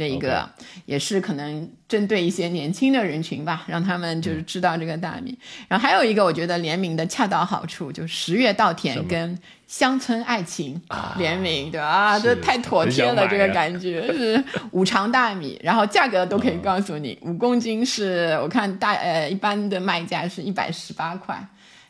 [0.00, 0.48] 这一个
[0.86, 5.38] 也是可能针对一些年轻的人群吧，让他们就是知道这个大米。
[5.68, 11.86] 然后还有一个我觉得联名的恰到好处，就十月稻田跟乡村爱情啊联名，对吧？
[11.86, 21.38] 啊，这太妥帖了，这个啊感觉是五常大米， 然后价格都可以告诉你，五公斤是我看大呃一般的卖价是一百十八块，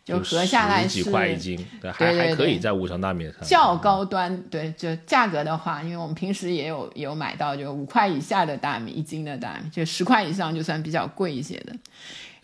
[0.04, 11.72] 就合下来是几块一斤，对还还可以在五常大米上较高端，对，就价格的话，因为我们平时也有有买到，就五块以下的大米，一斤的大米，就十块以上就算比较贵一些的。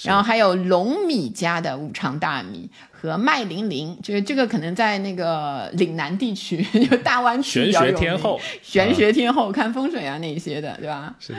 [0.03, 11.15] 然后还有龙米家的五常大米和麦玲玲，就是这个可能在那个岭南地区，就大湾区比玄学天后，玄学天后看风水啊那些的，对吧？
[11.19, 11.39] 是的，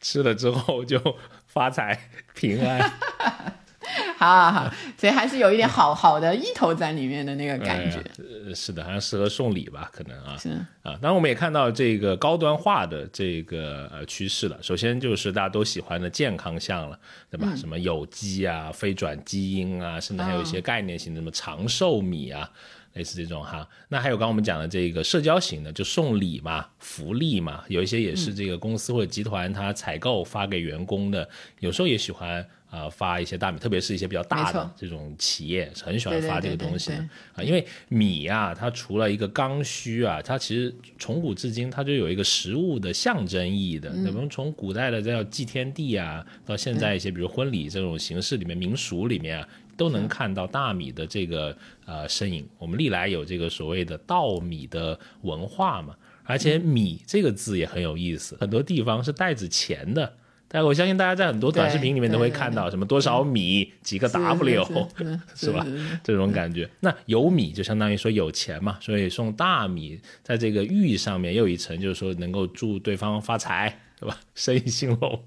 [0.00, 0.98] 吃了之后就
[1.46, 2.90] 发财平安，
[4.18, 8.02] 好好好，所以还是有一点好好的意头在里面的那个感觉。
[8.46, 10.36] 呃是的，好像适合送礼吧，可能啊。
[10.36, 10.50] 是
[10.82, 14.58] 啊，当然我们也看到这个高端化的这个呃趋势了。
[14.62, 16.98] 首先就是大家都喜欢的健康项了，
[17.30, 17.54] 对吧？
[17.56, 22.48] 什么有机啊、非转基因啊，甚至还有一些概念型的什么长寿米啊。
[22.94, 31.26] 类似这种哈，那还有刚刚我们讲的这个社交型的，就送礼嘛、福利嘛，有一些也是这个公司或者集团它采购发给员工的，
[31.60, 36.90] 有时候也喜欢啊、呃发一些大米，特别是一些比较大的这种企业是很喜欢发这个东西
[37.34, 43.90] 啊，因为米啊，它除了一个刚需啊，它其实从古至今它就有一个食物的象征意义的。
[43.90, 51.54] 嗯我们从古代的叫祭天地啊，到现在一些比如婚礼这种形式里面、民俗里面啊，都能看到大米的这个
[51.84, 52.48] 呃身影。
[52.58, 55.94] 我们历来有这个所谓的稻米的文化嘛，
[56.24, 60.10] 而且嗯米这个字也很有意思，很多地方是带着钱的。
[60.52, 64.86] 但我相信大家在很多短视频里面都会看到什么多少米几个 W，
[65.34, 65.66] 是 吧？
[66.04, 66.68] 这种感觉。
[66.80, 74.18] 那有米就相当于说有钱嘛，所以送大米，在这个寓意上面又一层，就是说能够祝对方发财，对吧？
[74.36, 75.18] 生意兴隆。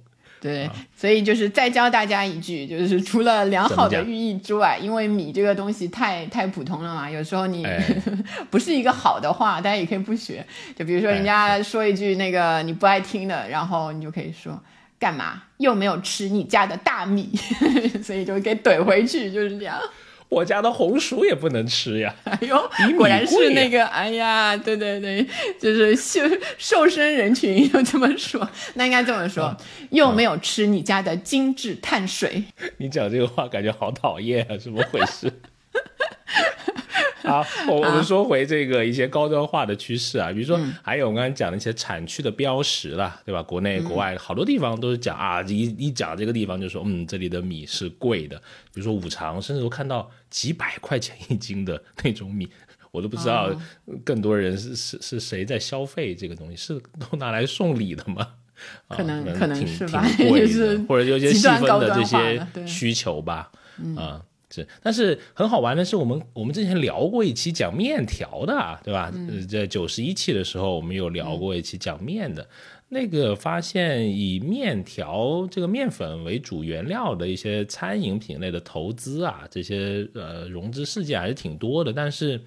[0.41, 7.83] 对，所以就是再教大家一句，就是除了良好的寓意之外，因为米这个东西太太普通了嘛，有时候你、哎
[8.51, 10.45] 不是一个好的话，大家也可以不学。
[10.75, 14.61] 就比如说人家说一句那个你不爱听的，然后你就可以说。
[14.99, 15.43] 干嘛？
[15.57, 17.29] 又没有吃你家的大米，
[18.03, 19.79] 所以就给怼回去，就是这样。
[20.27, 22.13] 我家的红薯也不能吃呀！
[22.23, 25.25] 哎呦，果然是那个，哎呀，对对对，
[25.59, 26.19] 就是瘦
[26.57, 29.55] 瘦身人群又这么说，那应该这么说，
[29.91, 32.43] 又没有吃你家的精致碳水。
[32.77, 35.31] 你讲这个话感觉好讨厌啊，怎么回事？
[37.25, 43.41] 好，我我们说回这个一些高端化的趋势啊，比如说还有我刚才讲的一些产区的标识啦，对吧？
[43.43, 48.37] 国内国外好多地方都是讲啊，一一讲这个地方就说，嗯，这里的米是贵的，
[48.73, 52.47] 比如说五常，甚至都看到几百块钱一斤的那种米，
[52.91, 53.49] 我都不知道
[54.03, 58.27] 更多人是是是谁在消费这个东西，是都拿来送礼的吗？
[58.87, 63.51] 可能可能是吧，就是或者有些细分的这些需求吧，
[63.97, 64.21] 啊。
[64.55, 69.11] 是，但是很好玩的是，我们我们之前聊过一期讲面条的，对吧？
[69.49, 72.47] 在九十一期的时候，我们有聊过一期讲面的，
[72.89, 82.39] 那个发现以面条这个面粉为主原料的一些餐饮品类的投资啊，这些呃融资事件还是挺多的，但是。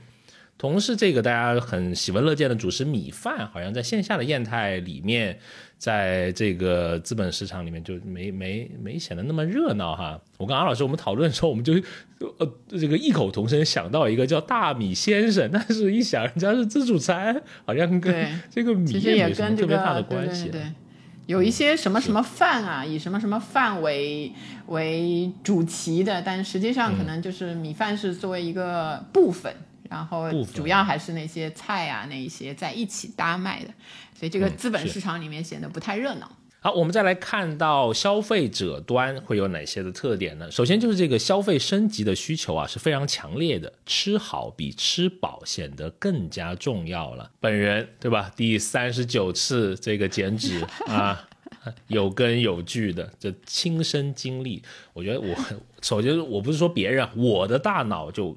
[0.60, 5.38] 同时，这个大家很喜闻乐见的主食米饭，好像在线下的业态里面，
[5.78, 10.20] 在这个资本市场里面就没没没显得那么热闹哈。
[10.36, 11.74] 我跟阿老师我们讨论的时候，我们就
[12.38, 20.48] 呃这个异口同声想到一个叫大米先生，但是一想人家是自助餐，好像跟这个米也没什么特别大的关系。
[20.48, 20.62] 对，
[21.26, 24.32] 有一些什么什么饭啊，以什么什么饭为
[24.66, 29.54] 为主题的，但实际上可能就是米饭是作为一个部分。
[29.88, 33.72] 然后主要还是那些菜啊，那一些在一起搭卖的，
[34.14, 36.30] 所以这个资本市场里面显得不太热闹。
[36.60, 40.50] 好，我们再来看到消费者端会有哪些的特点呢？
[40.50, 47.30] 首先就是这个消费升级的需求啊是非常强烈的，吃好比吃饱显得更加重要了。
[47.38, 48.30] 本人对吧？
[48.36, 51.28] 第三十九次这个减脂 啊，
[51.86, 54.60] 有根有据的这亲身经历，
[54.92, 55.34] 我觉得我
[55.80, 58.36] 首先我不是说别人，我的大脑就。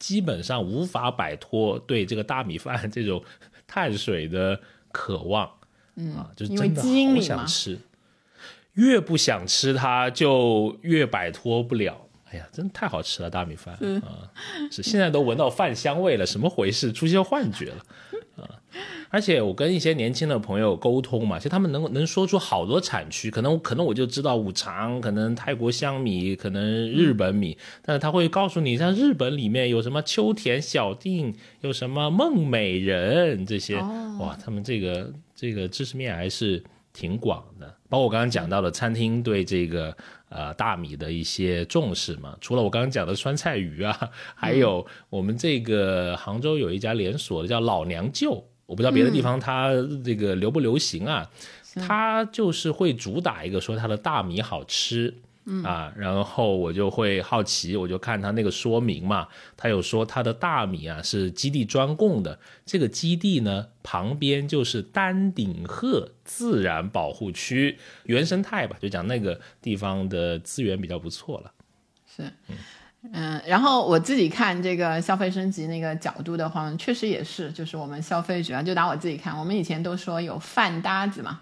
[0.00, 3.22] 基本上无法摆脱对这个大米饭这种
[3.68, 4.58] 碳水的
[4.90, 5.48] 渴望，
[5.94, 7.78] 嗯啊，就是真的好想吃，
[8.72, 12.08] 越不想吃它就越摆脱不了。
[12.32, 14.30] 哎呀，真的太好吃了大米饭啊！
[14.70, 16.92] 是现在都闻到饭香味了，什么回事？
[16.92, 17.84] 出现幻觉了
[18.44, 18.60] 啊！
[19.08, 36.62] 而且我跟一些年轻的朋友沟通嘛，其实他们能能说出好多产区，可能可能我就知道五常，可能泰国香米，可能日本米，但是他会告诉你，像日本里面有什么秋田小定，有什么梦美人这些，哇，他们这个这个知识面还是
[36.92, 37.66] 挺广的。
[37.88, 39.96] 包括我刚刚讲到的餐厅对这个
[40.30, 48.42] 呃大米的一些重视嘛，除了我刚刚讲的酸菜鱼啊，还有我们这个杭州有一家连锁的叫老娘舅。
[48.64, 49.72] 我不知道别的地方它
[50.04, 51.28] 这个流不流行啊？
[51.86, 55.12] 它就是会主打一个说它的大米好吃，
[55.64, 71.52] 啊，然后我就会好奇，我就看他那个说明嘛，他有说他的大米啊是基地专供的，这个基地呢旁边就是丹顶鹤自然保护区，原生态吧，就讲那个地方的资源比较不错了，
[72.06, 72.24] 是。
[73.12, 81.40] 嗯，然后我自己看这个消费升级那个角度的话，确实也是，就是我们消费者就拿我自己看，我们以前都说有饭搭子嘛。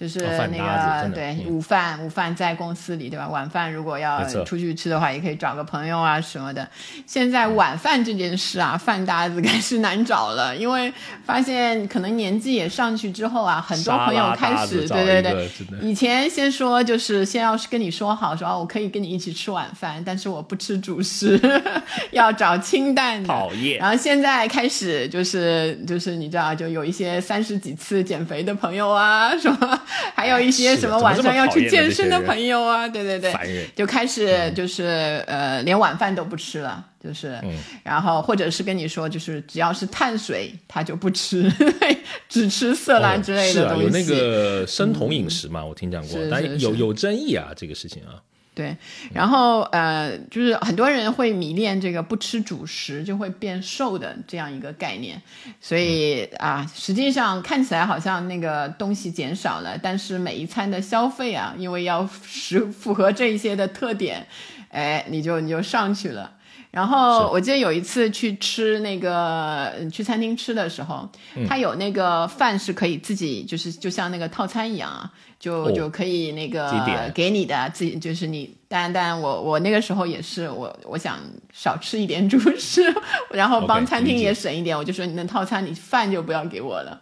[0.00, 0.18] 就是
[0.50, 3.28] 那个对午饭，午饭在公司里对吧？
[3.28, 6.66] 晚饭如果要出去吃的话，也可以找个朋友啊什么的。
[7.06, 10.90] 现在晚饭这件事啊，饭搭子开始难找了，因为
[11.26, 15.50] 发现可能年纪也上去之后啊，很多朋友开始对对对，
[15.82, 21.38] 以前先说就是先要是跟你说好说啊，我可以跟你一起吃晚饭，但是我不吃主食，
[22.12, 23.28] 要找清淡的。
[23.28, 23.78] 讨厌。
[23.78, 29.82] 然后现在开始就是就是你知道，就有一些三十几次减肥的朋友啊什么。
[30.14, 37.38] 还有一些什么晚上要去健身的朋友啊，对对对，就开始就是呃，连晚饭都不吃了，就是，
[37.82, 41.50] 然后或者是跟你说，就是只要是碳水他就不吃，
[42.28, 43.84] 只吃色拉之类的东西。
[43.84, 48.20] 有那个生酮饮食嘛，我听讲过，但有有争议啊，这个事情啊。
[48.60, 48.76] 对，
[49.14, 55.18] 然后呃，就是很多人会迷恋这个不吃主食就会变瘦的这样一个概念，
[55.62, 64.26] 所以啊，实际上看起来好像那个东西减少了，但是每一餐的消费啊，因为要符符合这一些的特点，
[64.68, 66.30] 哎，你就你就上去了。
[66.70, 71.08] 然后我记得有一次去吃那个去餐厅吃的时候，
[71.48, 75.10] 他有那个饭是可以自己就是就像那个套餐一样啊。
[75.40, 81.18] 就就可以那个给你的自己就是你，但但我我那个时候也是我我想
[81.52, 82.82] 少吃一点主食，
[83.30, 87.00] 然后帮餐厅也省一点，我就说你那套餐你饭就不要给我了。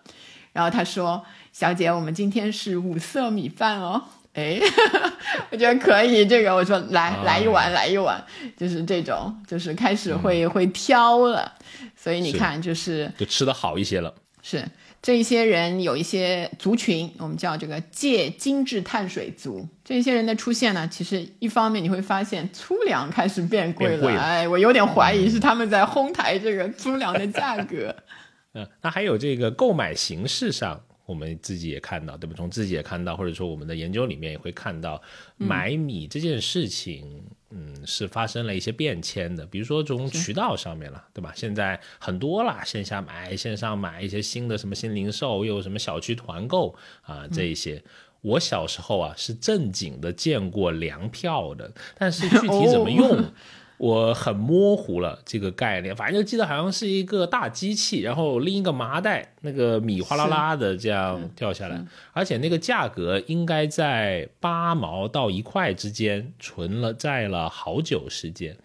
[0.52, 1.22] 然后他说
[1.52, 4.02] ：“小姐，我们今天是五色米饭哦。”
[4.34, 4.60] 哎，
[5.50, 8.22] 我觉得可以，这个我说来啊来一碗，来一碗，
[8.56, 11.52] 就是这种，就是开始会、会挑了。
[11.96, 14.14] 所以你看，就是就吃的好一些了。
[14.42, 14.64] 是
[15.00, 19.66] 这一些人有一些族群，我们叫这个借精致碳水族。
[19.84, 27.94] 这些人的出现呢，其实一方面你会发现粗粮开始变贵了，变贵了哎，我有点怀疑是他们在哄抬这个粗粮的价格。
[28.54, 32.34] 嗯，那还有这个购买形式上，我们自己也看到，对吧？
[32.36, 35.00] 从自己也看到，或者说我们的研究里面也会看到，
[35.36, 37.36] 买米这件事情，嗯，
[37.86, 39.46] 是发生了一些变迁的。
[39.46, 41.32] 比如说从渠道上面了，对吧？
[41.34, 47.82] 现在很多啦，线下买、线上买一些新的什么新零售，又有什么小区团购啊，这一些。
[48.20, 53.24] 我小时候啊是正经的见过粮票的，但是 具体怎么用，
[53.78, 55.96] 我很模糊了这个概念。
[55.96, 68.56] 反正就记得好像是一个大机器，然后拎一个麻袋，那个米哗啦啦的这样掉下来，而且那个价格应该在八毛到一块之间，存了在了好久时间。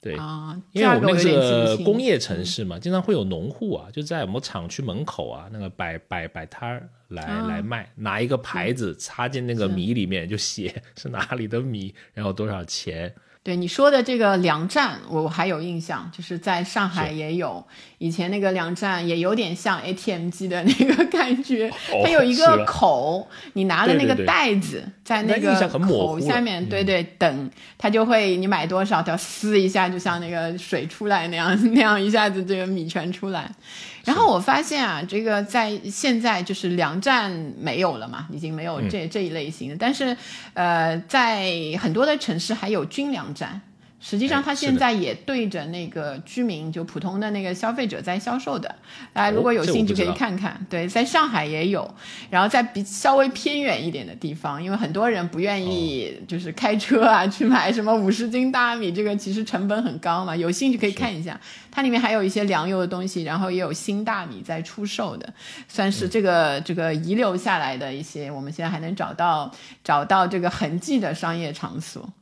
[0.00, 13.14] 对，啊，因为我们那个工业城市嘛，经常会有农户啊，就在我们厂区门口啊，那个摆摆摆摊儿来、啊来卖，拿一个牌子插进那个米里面，就写是哪里的米，然后多少钱。
[13.44, 17.64] 对你说的这个粮站，我还有印象，就是在上海也有。
[17.98, 33.50] 以前那个粮站也有点像 ATM 机的那个 感觉，哦它有一个口，你拿了那个对对对袋子在那个口下面，嗯对对，等它就会你买多少，它撕一下，就像那个水出来那样， 那样一下子这个米全出来。
[34.04, 38.88] 然后我发现啊，这个在现在就是粮站没有了嘛，已经没有嗯。
[38.88, 40.16] 这、这一类型的，但是
[40.54, 41.50] 呃，在
[41.80, 43.60] 很多的城市还有军粮站。
[44.04, 48.74] 实际上，它现在也对着那个居民，就普通的那个消费者在销售的。
[49.12, 50.66] 大家如果有兴趣可以看看。
[50.68, 51.88] 对，在上海也有，
[52.28, 60.34] 然后在比稍微偏远一点的地方，因为很多人不愿意哦就是开车啊、去买什么五十斤大米，这个其实成本很高嘛。
[60.34, 61.40] 有兴趣可以看一下，
[61.70, 65.32] 它里面还有一些粮油的东西，然后也有新大米在出售的，
[65.68, 69.48] 算嗯是这个、这个遗留下来的一些，我们现在还能找到
[69.84, 72.12] 找到这个痕迹的商业场所。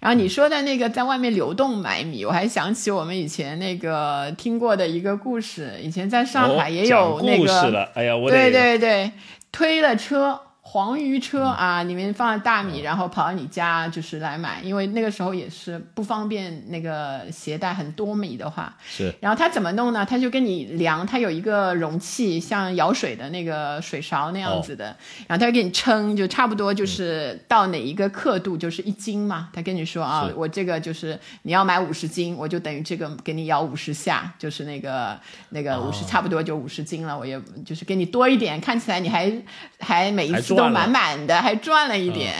[0.00, 5.72] 然后你说的那个在外面流动买米，我还想起我们以前那个听过的一个故事。
[5.82, 9.12] 以前在上海也有哦那个，讲故事了，哎呀，我得对对对，
[9.52, 10.40] 推了车。
[10.72, 11.52] 黄鱼车嗯。
[11.52, 19.12] 啊，里面放了大米，然后跑到你家就是来买，因为那个时候也是不方便那个携带很多米的话，是。
[19.20, 20.06] 然后他怎么弄呢？
[20.06, 24.96] 他就跟你量，他有一个容器，像舀水的那个水勺那样子的，
[25.26, 29.48] 然后他给你称，就差不多就是到哪一个刻度就是一斤嘛。
[29.52, 35.18] 他跟你说啊，我这个就是你要买五十斤，我就等于这个给你舀五十下，就是那个
[35.48, 36.06] 那个五十、哦。
[36.08, 37.18] 差不多就五十斤了。
[37.18, 39.32] 我也就是给你多一点，看起来你还
[39.80, 42.34] 还每一还次都满满的，还赚了一点。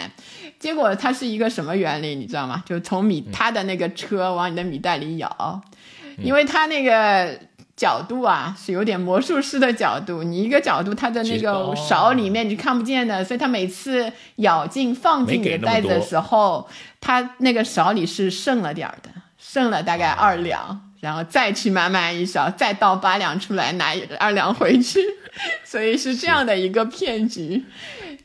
[0.58, 2.62] 结果它是一个什么原理，你知道吗？
[2.66, 5.60] 就从米嗯它的那个车往你的米袋里舀，
[6.18, 7.38] 因为它那个
[7.76, 16.68] 角度啊是有点魔术师的角度，你一个角度它的那个勺里面你看不见的，所以它每次舀进放进你的袋子的时候，
[17.00, 19.08] 它那个勺里是剩了点儿的，
[19.38, 20.88] 剩了大概二两。
[21.00, 25.00] 然后再去满满一勺，再倒八两出来，拿二两回去，
[25.64, 27.64] 所以是这样的一个骗局。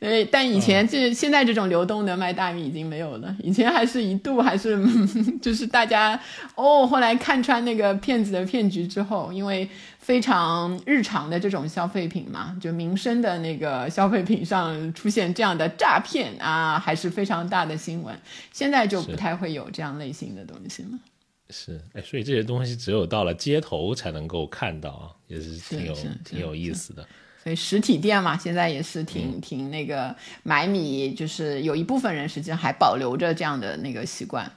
[0.00, 4.78] 呃，但以前这、现在这种流动的卖大米已经没有了，以前还是一度还是
[5.40, 6.20] 就是大家
[6.54, 9.68] 哦，后来看穿那个骗子的骗局之后，因为
[9.98, 18.14] 非常日常的这种消费品嘛，就民生的那个消费品上出现这样的诈骗啊，还是非常大的新闻。
[18.52, 20.90] 现在就不太会有这样类型的东西了。
[21.48, 25.94] 是，哎，所以这些东西只有到了街头才能够看到啊，也是挺
[26.24, 27.06] 挺有意思的。
[27.46, 34.50] 所以实体店嘛，现在也是嗯挺挺那个买米，就是有一部分人实际上还保留着这样的那个习惯。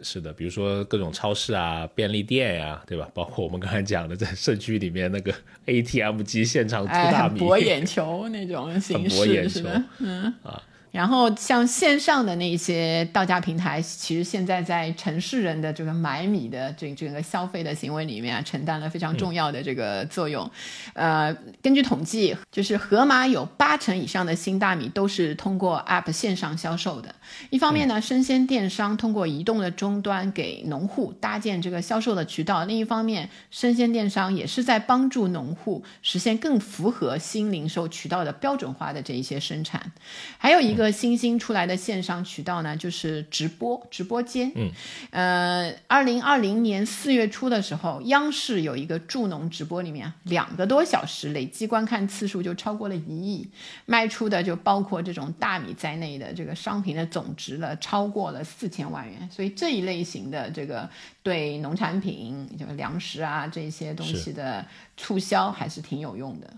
[0.00, 3.08] 是的，比如说各种超市啊、便利店呀、对吧？
[3.12, 5.34] 包括我们刚才讲的，在社区里面那个
[5.66, 10.62] ATM 机现场出哎，大米，很博眼球那种形很博眼球式是的，嗯啊。
[10.90, 20.50] 然后像线上的那些到家平台，其实现在在城市人的这个买米的这这个消费的行为里面啊，承担了非常重要的这个作用。
[20.94, 21.32] 呃，
[21.62, 27.14] 根据统计，就是盒马有八成以上的新大米都是通过 App 线上销售的。
[27.50, 39.92] 一方面呢，生鲜电商通过移动的终端给农户搭建这个销售的渠道；另一方面，生鲜电商也是在帮助农户实现更符合新零售渠道的标准化的这一些生产。
[40.36, 40.79] 还有一个。
[40.82, 44.50] 个新兴出来的线上渠道呢，就是直播直播间。
[44.54, 44.70] 嗯，
[45.10, 53.48] 呃，二零二零年四月初的时候，央视有一个助农直播，里面两个多小时，累计观看次数就超过了一亿，
[53.86, 59.28] 卖出的就包括这种大米在内的这个商品的总值了，超过了四千万元。
[59.30, 60.88] 所以这一类型的这个
[61.22, 64.66] 对农产品，就是粮食啊这些东西的
[64.96, 66.50] 促销，还是挺有用的。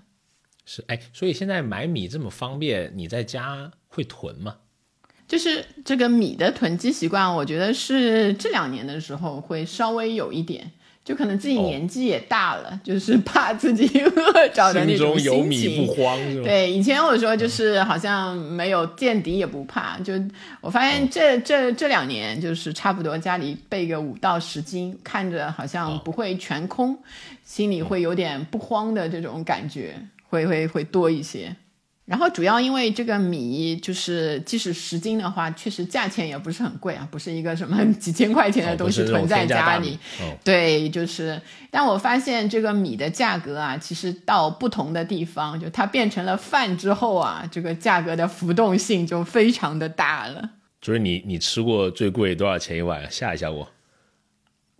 [0.64, 4.57] 是哎，所以现在买米这么方便，你在家会囤吗？
[5.28, 10.70] 就是这个米的囤积习惯，我觉得是这两年的时候会稍微有一点，
[11.03, 20.12] 就可能自己年纪也大了，就是 怕自己饿着的那种心中有米不慌，对，以前我说就是好像没有见底也不怕，就
[20.61, 26.99] 我发现这这这两年就是差不多家里备个五到十斤，看着好像不会全空，
[27.43, 29.95] 心里会有点不慌的这种感觉。
[30.28, 31.55] 会会会多一些，
[32.05, 39.96] 然后主要因为这个米就是即使十斤的话，确实价钱也不是很贵啊，不是一个什么几千块钱的东西囤在家里。
[40.42, 41.40] 对，就是，
[41.70, 50.50] 但我发现这个米的价格啊，其实到不同的地方，就它变成了饭之后啊，这个价格的浮动性就非常的大了。
[50.80, 53.09] 就是你你吃过最贵多少钱一碗？
[53.09, 53.68] 吓一吓我。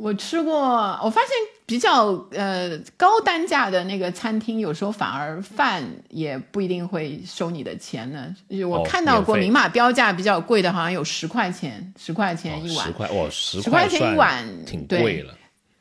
[0.03, 0.53] 我吃过，
[1.01, 1.31] 我发现
[1.65, 8.35] 比较呃高单价的那个餐厅，有时候反而饭也不一定会收你的钱呢。
[8.69, 12.87] 我看到过明码标价比较贵的，好像有十块钱，十块钱一碗。
[12.87, 15.33] 十块哦，十块钱一碗，挺贵了。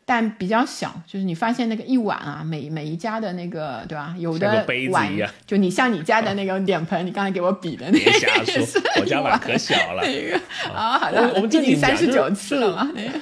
[0.06, 4.14] 但比较小，就是你发现那个一碗啊，每每一家的那个对吧？
[4.20, 5.12] 有的碗
[5.48, 10.04] 就你像你家的那个脸盆，你刚才给我比的那个， 我家碗可小了。
[10.06, 10.40] 那个
[10.72, 12.88] 啊，好的，我们这经三十九次了嘛。
[12.94, 13.20] 那个。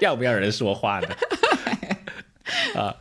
[0.00, 1.08] 要不要人说话呢？
[2.74, 2.94] 啊，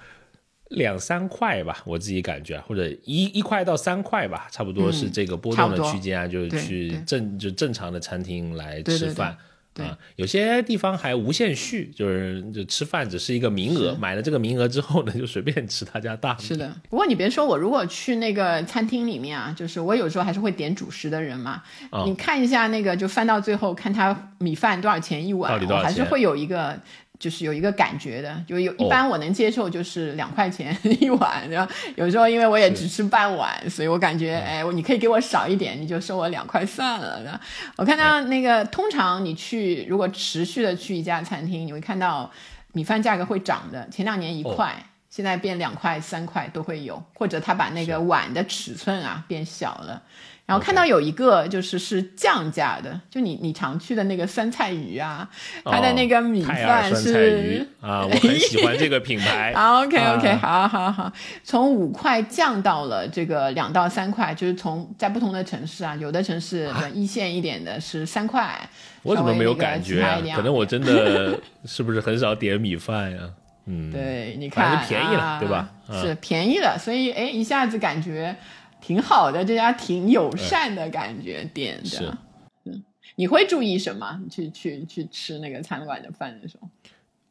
[0.69, 9.37] 两三块吧，我自己感觉，或者一一块到三块吧，差不多是这个波动的区间啊，就是去正就正常的餐厅来吃饭。
[9.81, 16.37] 啊，有些地方还无限续，就是就吃饭只是一个名额，买了这个名额之后呢，就随便吃他家大。
[16.37, 21.63] 是的，不过你别说，我如果去那个餐厅里面啊，就是我有时候还是会点主食的人嘛。
[22.05, 26.79] 你看一下那个，就翻到最后看他米饭多少钱一碗，我还是会有一个。
[27.19, 31.67] 就是有一个感觉的，就有一般我能接受，就是两块钱 一碗，对吧？
[31.95, 37.39] 有时候因为我也只吃半碗，所以我感觉，哎，你可以给我少一点，你就收我两块算了。
[37.77, 42.29] 我看到那个，通常你去如果持续的去一家餐厅，你会看到
[42.73, 43.87] 米饭价格会涨的。
[43.89, 44.73] 前两年一块，
[45.09, 50.01] 现在变两块、三块都会有，或者他把那个碗的尺寸啊变小了。
[50.45, 55.27] 然后看到有一个就是是降价的，就你你常去的那个酸菜鱼啊，
[55.63, 59.53] 它的那个米饭是啊，我很喜欢这个品牌。
[59.55, 61.11] OK OK，好好好，
[61.45, 68.59] 从五块降到了这个两到三块，就是从在不同的城市啊，有的城市一线一点的是三块。
[69.01, 70.19] 我怎么没有感觉啊？
[70.35, 73.19] 可能我真的是不是很少点米饭呀？
[73.65, 75.69] 嗯， 对，你看便宜了，对吧？
[76.01, 78.35] 是便宜了，所以哎，一下子感觉。
[78.83, 82.17] 挺好的，这家挺友善的感觉点的。
[82.65, 82.83] 嗯，
[83.15, 84.19] 你会注意什么？
[84.29, 86.67] 去去去吃那个餐馆的饭的时候？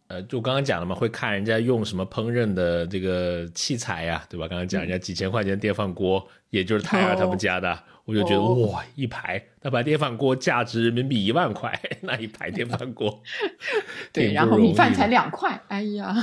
[0.09, 4.48] 呃，就刚刚讲了嘛，会看人家用什么烹饪的这个器材呀，对吧？
[4.48, 13.22] 刚刚讲人家几千块钱电饭锅，也就是泰尔他们家的，我就觉得哇，一排那把电饭锅价值人民币一万块， 那一排电饭锅，
[14.12, 16.14] 对，然后米饭才两块，哎呀。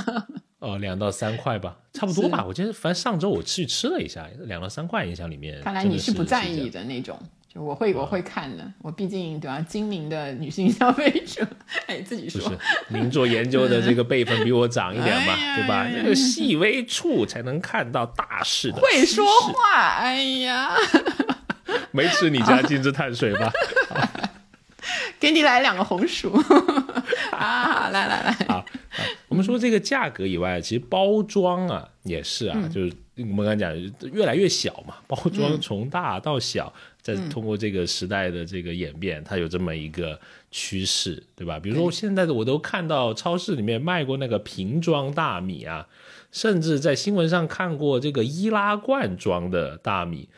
[0.60, 2.44] 哦，两到三块吧，差不多吧。
[2.46, 5.60] 我记得，反正上周我去吃了一下，两到三块印象里面。
[5.62, 7.18] 看来你是不在意的那种，
[7.52, 8.62] 就我会我会看的。
[8.82, 11.46] 我毕竟对吧，精明的女性消费者，
[11.86, 12.42] 哎，自己说。
[12.42, 12.58] 是
[12.88, 15.88] 您做研究的这个辈分比我长一点嘛，对吧？
[15.90, 18.78] 这个细微处才能看到大事的。
[18.80, 20.74] 会说话，哎呀，
[21.90, 23.50] 没吃你家精致碳水吧？
[25.18, 26.32] 给你来两个红薯
[27.32, 27.88] 啊！
[27.92, 28.59] 来来来，好。
[29.28, 33.74] 我们说这个价格以外，其实包装啊也是啊，就是我们刚才讲
[34.12, 40.18] 越来越小嘛， 包装从大到小，在通过这个时代的这个演变，它有这么一个
[40.50, 41.58] 趋势，对吧？
[41.60, 45.86] 比如说现在的我都看到超市里面卖过那个瓶装大米啊，
[46.32, 50.28] 甚至在新闻上看过这个易拉罐装的大米，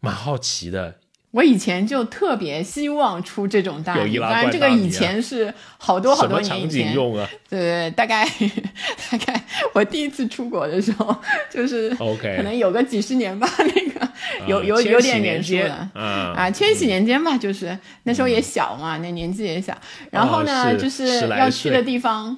[0.00, 0.96] 蛮好奇的。
[1.38, 6.92] 我以前就特别希望出这种大米，当然这个以前是好多好多年以前。
[6.92, 7.28] 用啊？
[7.48, 8.28] 对对，大概
[9.08, 9.40] 大概
[9.72, 11.16] 我第一次出国的时候，
[11.48, 14.07] 就是 OK，可能有个几十年吧，那个
[14.46, 15.90] 有有有点年纪了。
[15.94, 19.76] 啊，千禧年间吧，就是那时候也小嘛，那年纪也小。
[20.10, 22.36] 然后呢，就是 要去的地方，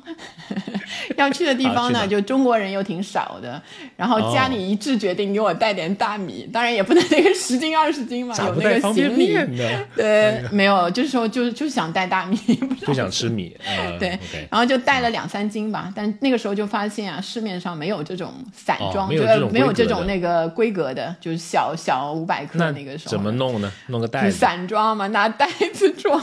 [1.17, 3.61] 要去的地方呢，就中国人又挺少的，
[3.97, 9.37] 然后家里一致决定给我带点大米，当然也不能 那个十斤二十斤嘛，有那个行李。
[9.97, 12.37] 对，没有，就是说就就想带大米，
[12.85, 13.57] 不想吃米。
[13.65, 14.19] 呃对
[14.51, 23.11] 然后就带了两三斤吧，但那个时候就发现啊，市面上没有这种散装，就哦没有这种那个规格的，就是小小五百克那那个时候。
[23.11, 23.73] 怎么弄呢？
[23.87, 24.37] 弄个袋子。
[24.37, 26.23] 散装嘛，拿袋子装，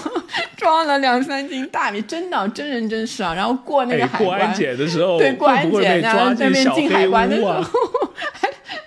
[0.56, 3.34] 装了两三斤大米，真的真人真事啊。
[3.34, 7.64] 然后过那个哎，海关，过安检的时候，对，过安检抓啊，那边进海关的时候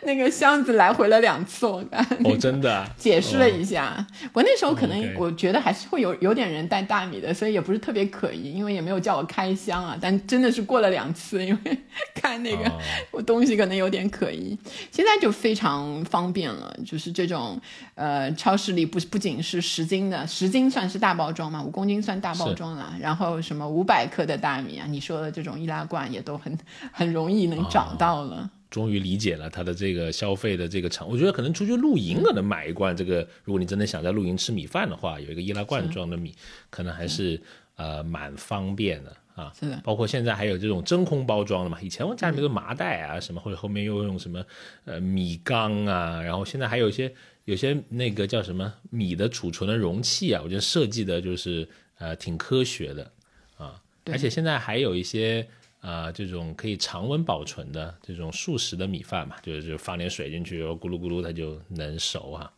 [0.02, 2.04] 那个箱子来回了两次，我看。
[2.24, 2.88] 哦，真的啊。
[2.96, 9.96] 解释了一下，我那时候可能我觉得还是会有有点人带大米的，所以也不是特别可疑，因为也没有叫我开箱啊。
[10.00, 11.78] 但真的是过了两次，因为
[12.20, 12.72] 看那个、哦
[13.10, 14.56] 我东西可能有点可疑。
[14.90, 17.60] 现在就非常方便了，就是这种
[17.94, 26.58] 呃超市里不不仅是十斤的，十斤算是大包装嘛，五公斤算大包装了，然后什么五百克的大米啊，你说的这种易拉罐也都很
[26.92, 28.50] 很容易能找到了。
[28.70, 36.32] 终于理解了他的这个消费的这个场，我觉得可能出去露营，可能买一罐这个，如果你真的想在露营吃米饭的话，有一个易拉罐装的米，
[36.70, 37.42] 可能还是
[37.74, 39.52] 呃蛮方便的啊。
[39.58, 44.44] 是的包括现在还有这种真空包装的嘛，以前我家里面都是麻袋啊什么，或者后面又用什么
[44.84, 47.12] 呃米缸啊，然后现在还有一些
[47.44, 51.68] 有些那个叫什么米的储存的容器啊，我觉得设计的就是
[51.98, 53.10] 呃挺科学的
[53.56, 55.46] 啊，而且现在还有一些。
[55.82, 62.52] 啊、这种可以常温保存的这种速食的米饭嘛，就是就放点水进去，然后咕噜咕噜它就能熟哈、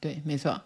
[0.00, 0.58] 对，没错，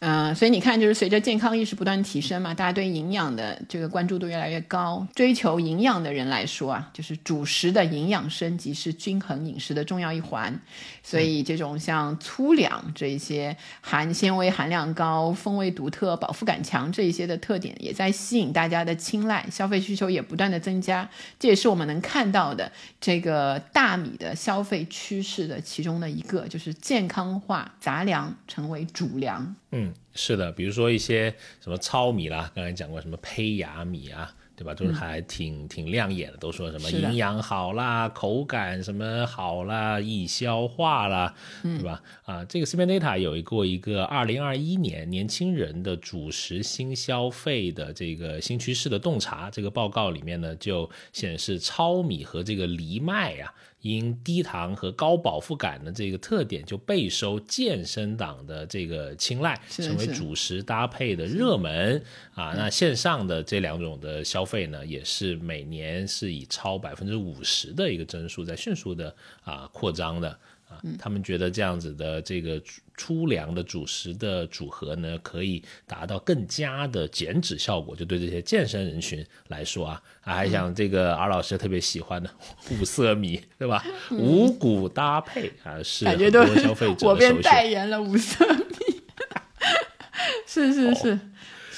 [0.00, 5.06] 嗯、所以你看，就是随着健康意识不断提升嘛，大家对营养的这个关注度越来越高。
[5.14, 10.58] 追求营养的人来说啊，就是主食的营养升级是均衡饮食的重要一环。
[11.02, 21.06] 所以这种像粗粮这一些含纤维含量高、风味独特、饱腹感强这一些的特点，也在吸引大家的青睐，消费需求也不断的增加。
[21.38, 29.54] 这也是我们能看到的这个大米的消费趋势的其中的一个，就是健康化杂粮成为主粮。
[29.72, 34.74] 嗯，是的，比如说一些什么糙米啦，刚才讲过什么胚芽米啊，对吧？
[34.74, 42.02] 都是还挺、挺亮眼的，都说什么营养好啦，口感什么好啦，易消化啦，嗯对吧？
[42.24, 53.52] 啊，这个 c b n Data 有一过一个二零二一年年轻人的主食新消费的这个新趋势的洞察，这个报告里面呢就显示糙米和这个藜麦啊。
[53.80, 62.02] 因低糖和高饱腹感的这个特点，就备受健身党的这个青睐，成为主食搭配的热门。
[62.34, 62.54] 啊。
[62.56, 70.80] 那线上的这两种的消费呢，也是每年是以超百分之五十的一个增速在迅速的啊扩张的啊。
[70.98, 82.30] 他们觉得这样子的这个粗粗粮的主食的组合呢，可以达到更加的减脂效果，就对这些健身人群来说啊，啊还想这个尔老师特别喜欢的
[82.70, 83.84] 五色米， 对吧？
[84.10, 87.16] 五谷搭配啊，是很多消费者。
[87.42, 89.02] 代言了五色米，
[90.46, 91.20] 是是是、哦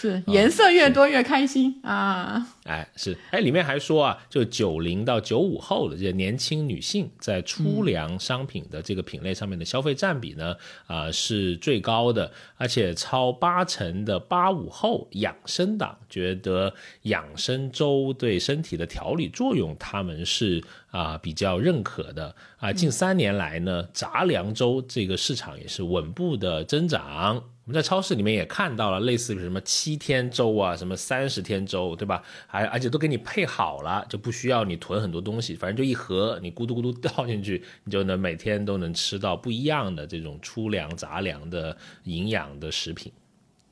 [0.00, 2.42] 是，颜色越多越开心啊！
[2.64, 16.72] 哎，是，哎，里面还说啊，就九零到九五后的这些年轻女性，在粗粮商品的这个品类上面的消费占比呢，啊、是最高的，而且超八成的八五后养生党觉得
[17.02, 27.44] 养生粥对身体的调理作用，他们是啊、比较认可的啊、近三年来呢，杂粮粥这个市场也是稳步的增长。
[27.70, 32.20] 我们在超市里面也看到了类似于什么七天粥啊，什么三十天粥，对吧？
[32.48, 43.12] 还而且都给你配好了，就不需要你囤很多东西，反正就一盒，你咕嘟咕嘟倒进去，你就能每天都能吃到不一样的这种粗粮、杂粮的营养的食品。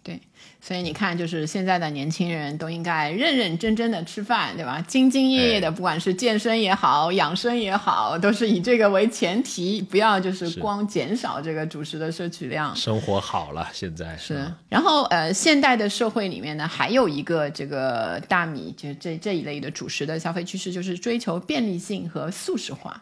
[0.05, 0.21] 对，
[0.61, 4.85] 所以你看，就是现在的年轻人都应该认认真真的吃饭，对吧？
[4.89, 12.75] 兢兢业业的，不管是健身也好，养生也好，都是以这个为前提，不要就是是光减少这个主食的摄取量。
[12.75, 23.01] 生活好了，现在是嗯，然后呃，现代的社会里面呢，还有一个这个大米，就是这这一类的主食的消费趋势，就是追求便利性和素食化。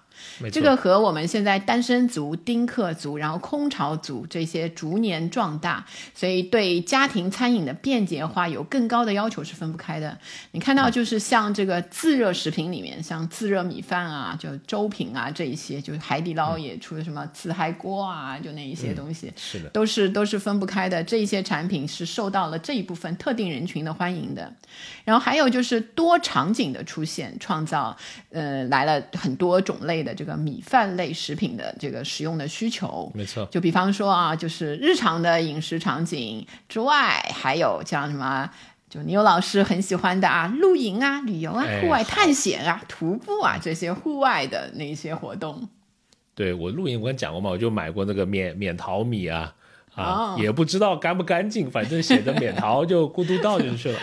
[0.51, 5.85] 这个和我们现在单身族、丁克族，然后空巢族这些逐年壮大，
[6.15, 10.17] 所以对家庭餐饮的便捷化有更高的要求是分不开的。
[10.53, 19.33] 你看到就是像这个自热食品里面，像自热米饭啊，就粥品啊这一些，就是海底捞也出了什么自嗨锅啊，就那一些东西。
[19.37, 21.03] 是的，都是都是分不开的。
[21.03, 24.53] 这一些产品是受到了这一部分特定人群的欢迎的。
[25.05, 27.97] 然后还有就是多场景的出现，创造
[28.31, 33.11] 呃来了很多种类的这个米饭类食品的这个使用的需求。
[33.15, 38.51] 没错，就比方说啊，就是日常的饮食场景之外，还有像什么
[38.89, 45.69] 就牛老师很喜欢的啊，露营啊、旅游啊、哎户外探险啊、徒步啊这些户外的那些活动。
[46.35, 49.55] 对我露营，我跟你讲过嘛，我就买过那个免免淘米啊。
[49.95, 53.99] 啊，哦也不知道干不干净，反正写着免淘就咕嘟倒进去了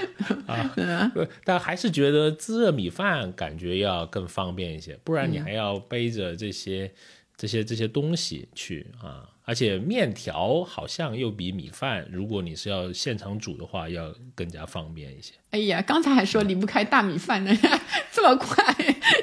[0.48, 0.74] 啊。
[0.76, 6.92] 呃但还是觉得自热米饭感觉要更方便一些，不然你还要背着这些、
[7.38, 9.30] 这些这些东西去啊。
[9.46, 15.34] 而且面条好像又比米饭，如果你是要现场煮的话，要更加方便一些。
[15.52, 17.52] 哎呀，刚才还说离不开大米饭呢，
[18.12, 18.64] 这么快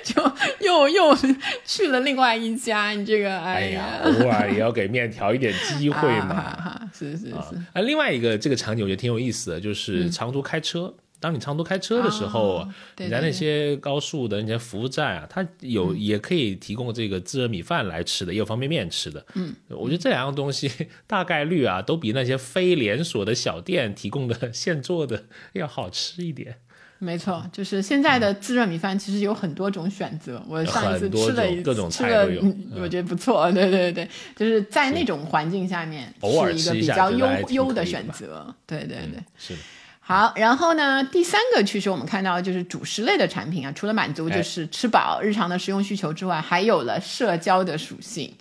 [0.04, 0.22] 就
[0.60, 1.16] 又又
[1.64, 6.88] 去了另外一家，你这个哎哎呀，偶尔也要给面条一点机会嘛。
[6.92, 10.92] 是是啊是，，啊，另外一个这个场景我觉得挺有意思的，就是长途开车。
[11.20, 12.66] 当你长途开车的时候，
[12.96, 19.24] 你在那些高速的那些服务站啊，它有、也可以提供这个自热米饭来吃的，也有方便面吃的。
[19.34, 20.70] 嗯，我觉得这两样东西
[21.06, 26.56] 大概率啊，都比那些非连锁的小店提供的现做的要好吃一点。
[27.02, 30.42] 没错，就是现在的自热米饭其实有很多种选择。
[30.46, 33.50] 我上一次吃了一种各种吃了菜都有嗯我觉得不错。
[33.52, 34.06] 对对对，
[34.36, 38.54] 就是在那种环境下面偶尔是一个比较优优的选择。
[38.66, 39.18] 对对对。
[39.38, 39.60] 是的，
[40.02, 48.34] 好，然后呢，第三个趋势我们看到就是主食类的产品啊，除了满足哎就是吃饱日常的食用需求之外，还有了社交的属性。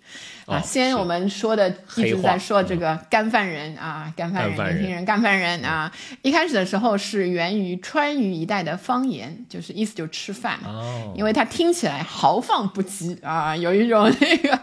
[0.47, 5.91] 啊，先我们说的一直在说这个干饭人啊，干饭人，年轻人干饭人啊。
[6.23, 10.57] 一开始的时候是源于川渝一带的方言，就是意思就是吃饭。
[10.65, 14.59] 哦，因为它听起来豪放不羁啊，有一种那个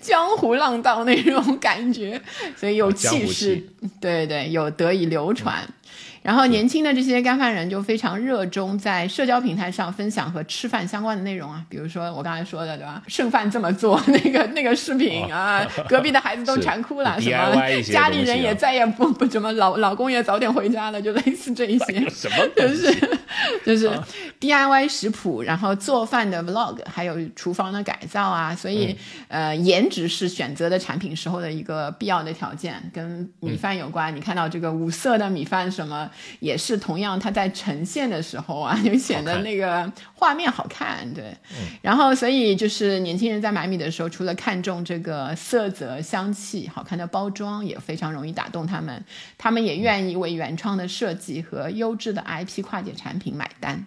[0.00, 2.18] 江湖浪荡那种感觉，
[2.56, 3.62] 所以有气势，
[4.00, 5.62] 对对，有得以流传。
[6.22, 13.02] 然后年轻的这些干饭人就非常热衷在社交平台上分享和吃饭相关的内容啊，比如说我刚才说的对吧？
[13.08, 22.00] 剩饭这么做那个 那个视频啊，隔壁的孩子都馋哭了，什么家里人也再也不 不怎么老老公也早点回家了，就类似这一些。
[22.10, 23.18] 什么就是
[23.64, 23.90] 就是
[24.40, 28.96] DIY 食谱，然后做饭的 vlog，还有厨房的改造啊，所以、
[29.28, 34.14] 呃，颜值是选择的产品时候的一个必要的条件，跟米饭有关。
[34.14, 36.08] 你看到这个五色的米饭什么，
[36.40, 41.36] 也是同样，它在呈现的时候啊，就显得那个画面好看，对。
[41.80, 49.04] 然后所以就是年轻人在买米的时候，除了看重这个色泽、香气、好看的包装，也非常容易打动他们。
[49.36, 53.86] 他们也愿意为原创的设计和优质的 IP 跨界产品买单。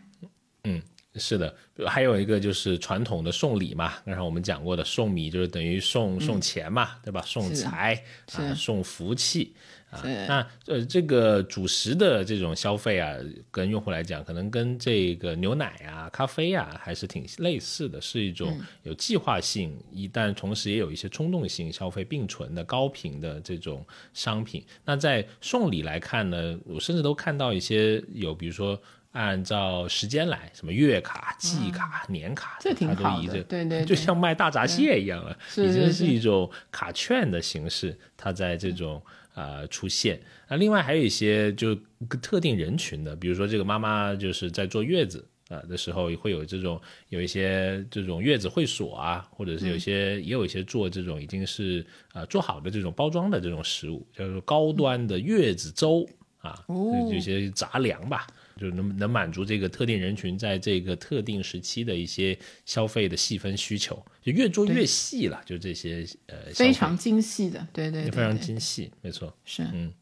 [0.64, 0.82] 嗯，
[1.16, 1.56] 是的，
[1.88, 7.22] 还有一个就是传统的送礼嘛，刚才我们讲过的送米就是等于送送钱嘛，对吧？
[7.26, 8.04] 送财
[8.34, 9.56] 啊，送福气
[9.96, 10.26] 啊。
[10.28, 13.16] 那呃，这个主食的这种消费啊，
[13.52, 24.64] 跟用户来讲，可能跟这个牛奶啊、咖啡啊还是挺类似的，是一种有计划性，一旦同时也有一些冲动性消费并存的高频的这种商品。
[24.84, 28.80] 那在送礼来看呢，我甚至都看到一些有，比如说。
[29.16, 39.02] 按照时间来，什么月卡、季卡、年卡，这挺好的对对对就像卖大闸蟹一样了，已经是一种卡券的形式，它在这种
[39.36, 40.20] 呃出现。
[40.50, 41.76] 那另外还有一些就
[42.22, 45.24] 特定人群的，比如说这个妈妈就是在坐月子。
[45.48, 56.04] 啊、的时候会有这种有一些这种月子会所啊，或者是有一些、也有一些做这种已经是呃做好的这种包装的这种食物，叫做高端的月子粥
[56.40, 58.26] 啊，有些杂粮吧，
[58.58, 69.94] 就能能满足这个特定人群在这个特定时期的一些消费的细分需求，就越做越细了，就这些呃非常精细的，对对对非常精细，没错，是，嗯。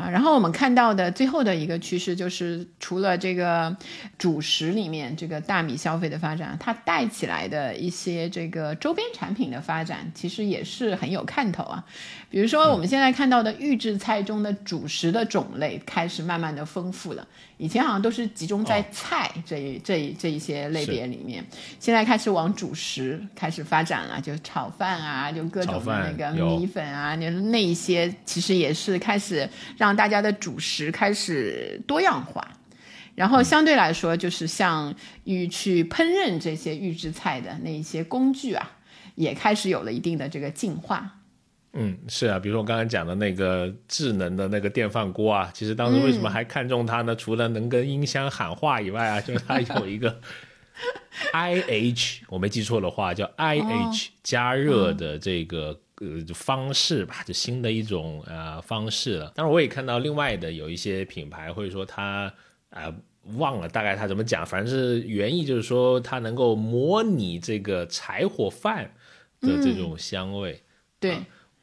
[0.00, 3.76] 啊，然后我们看到的最后的一个趋势就是，除了这个
[4.16, 11.84] 主食里面这个大米消费的发展，它带起来的一些这个周边产品的发展，其实也是很有看头啊。
[12.30, 17.26] 比如说我们现在看到的预制菜中的主食的种类开始慢慢的丰富了，
[17.58, 21.44] 以前好像都是集中在菜这一、这一这一些类别里面，
[21.78, 32.46] 现在开始往主食开始发展了，就炒饭啊，就各种的那个米粉啊，那那一些其实也是开始让大家的主食开始多样化。
[33.16, 38.78] 然后相对来说，就是像与去烹饪这些预制菜的那一些工具啊，
[39.14, 41.18] 也开始有了一定的这个进化。
[41.74, 47.14] 嗯，是啊，比如说我刚才讲的那个智能的那个电饭锅啊，其实当时为什么还看中它呢？
[47.14, 50.20] 除了能跟音箱喊话以外啊，就是它有一个
[51.34, 55.78] IH，我没记错的话叫 IH 加热的这个。
[56.00, 59.32] 呃，方式吧，就新的一种呃方式了。
[59.34, 62.32] 当然，我也看到另外的有一些品牌，或者说它
[62.70, 62.92] 呃
[63.36, 68.94] 忘了大概他怎么讲，反正是原意就是说它能够模拟这个柴火饭
[69.42, 70.62] 的这种香味。
[70.98, 71.18] 对，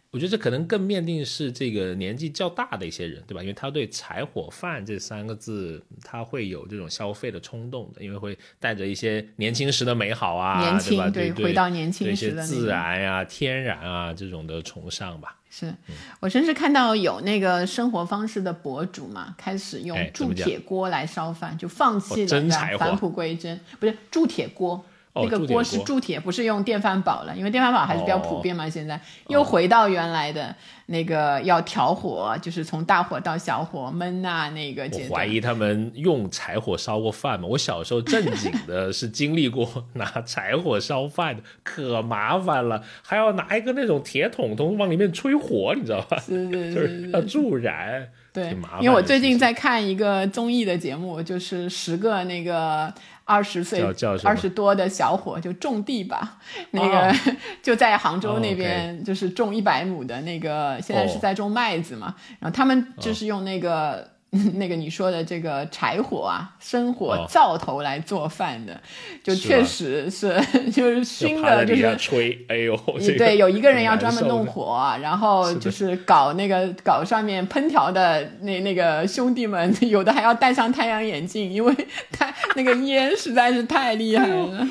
[0.09, 3.41] 我觉得这可能更面定是这个年纪较大的一些人，对吧？
[3.41, 11.09] 因为他对“柴火饭”这三个字，他会有这种消费的冲动的，因为会带着一些年轻时的美好啊，年轻对吧？
[11.09, 15.35] 对对，回到年轻时的自然呀、天然啊这种的崇尚吧。
[15.49, 15.73] 是
[16.19, 24.83] 我甚至看到有那个生活方式的博主嘛，开始用铸铁锅来烧饭，就放弃哦了真柴火返璞归真，不是铸铁锅。
[25.17, 28.69] 哦那个锅锅是铸铁，不是用电饭煲了，因为电饭煲还是比较普遍嘛。
[28.69, 30.55] 现在又回到原来的
[30.87, 35.11] 那个要调火，就是从大火到小火焖啊那个我阶段。
[35.11, 37.47] 怀疑他们用柴火烧过饭吗？
[37.47, 46.17] 我小时候正经的是经历过拿柴火烧饭的，可麻烦了，还要拿一个那种铁桶桶往里面吹火，你知道吧？
[46.19, 52.93] 是是 就是是要助燃，对因为我最近在看一个综艺的节目，就是十个那个
[53.27, 53.83] 二十岁
[54.23, 56.39] 二十多的小伙就种地吧，
[56.71, 57.13] 那个、哦。
[57.61, 61.19] 就在杭州哦那边就是种一百亩的那个，现在是哦。
[61.21, 64.16] 在种麦子嘛，然后他们就是用那个。
[64.55, 67.25] 那个你说的这个柴火啊，生火哦。
[67.29, 68.79] 灶头来做饭的，
[69.23, 70.37] 就确实是
[70.69, 81.73] 就是熏的，就是吹，哎呦，这个对，有一个人要专门弄火，然后就是搞那个搞上面烹调的那那个兄弟们， 有的还要戴上太阳眼镜，因为
[82.11, 84.67] 太那个烟实在是太厉害了，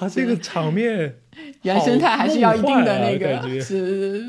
[0.00, 1.16] 哇，这个场面
[1.62, 4.22] 原生态还是要一定的那个是。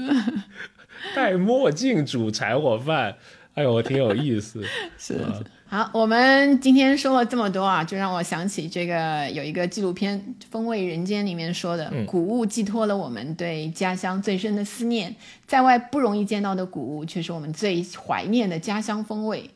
[1.16, 3.16] 戴墨镜煮柴火饭，
[3.56, 4.64] 哎呦，我挺有意思。
[4.98, 5.20] 是。
[5.68, 15.16] 好，我们今天说了这么多啊，就让我想起这个有一个纪录片《风味人间》里面说的，谷物寄托了我们对家乡最深的思念，
[15.48, 19.50] 在外不容易见到的谷物，却是我们最怀念的家乡风味。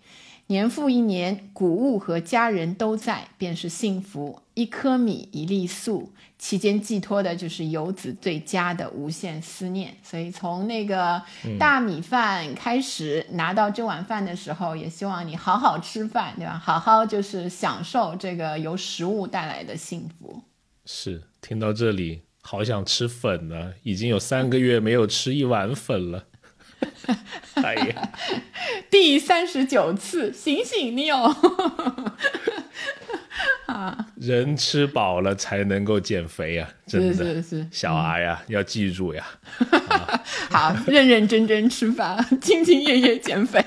[0.47, 4.41] 年复一年，谷物和家人都在，便是幸福。
[4.53, 9.97] 一颗米，一粒粟，其间寄托的就是游子对家的无限思念。
[10.03, 11.21] 所以从那个
[11.59, 16.61] 大米饭开始拿到这碗饭的时候，也希望你好好吃饭，对吧？
[16.63, 20.43] 好好就是享受这个由食物带来的幸福。
[20.85, 26.25] 是，听到这里，好想吃粉呢，已经有三个月没有吃一碗粉了。
[27.63, 28.09] 哎呀，
[28.89, 31.15] 第三十九次，醒醒，你有。
[34.15, 37.25] 人吃饱了才能够减肥啊、真的。
[37.25, 39.25] 是是，小孩呀、要记住呀。
[40.49, 43.61] 好，认认真真吃饭，兢兢业业减肥，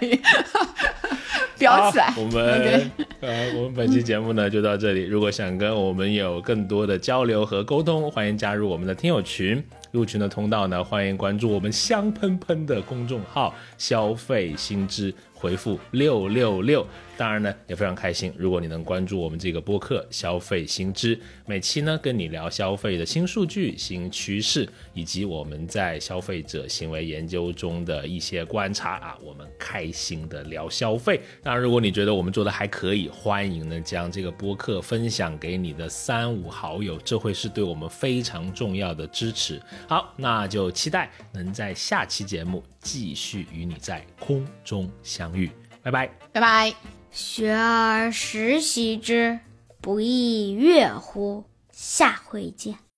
[1.58, 2.12] 飙起来。
[2.16, 2.90] 我们
[3.20, 5.04] 呃，我们本期节目呢就到这里。
[5.04, 9.62] 如果想跟我们有更多的交流和沟通，欢迎加入我们的听友群。
[9.90, 16.86] 入群的通道呢，欢迎关注我们香喷喷的公众号“消费新知”，回复六六六。
[17.16, 31.20] 当然呢，也非常开心，如果你能关注我们这个播客“消费新知”，每期呢跟你聊消费的新数据、新趋势，以及我们在消费者行为研究中的一些观察啊，我们开心的聊消费。
[31.42, 39.60] 当然，如果你觉得我们做的还可以，欢迎呢将这个播客分享给你的三五好友，这会是对我们非常重要的支持。
[39.88, 45.50] 好，那就期待能在下期节目继续与你在空中相遇，
[45.82, 46.06] 拜拜。
[46.32, 46.74] 拜拜。
[47.10, 49.40] 学而时习之，
[49.80, 51.44] 不亦乐乎？
[51.72, 52.78] 下回见。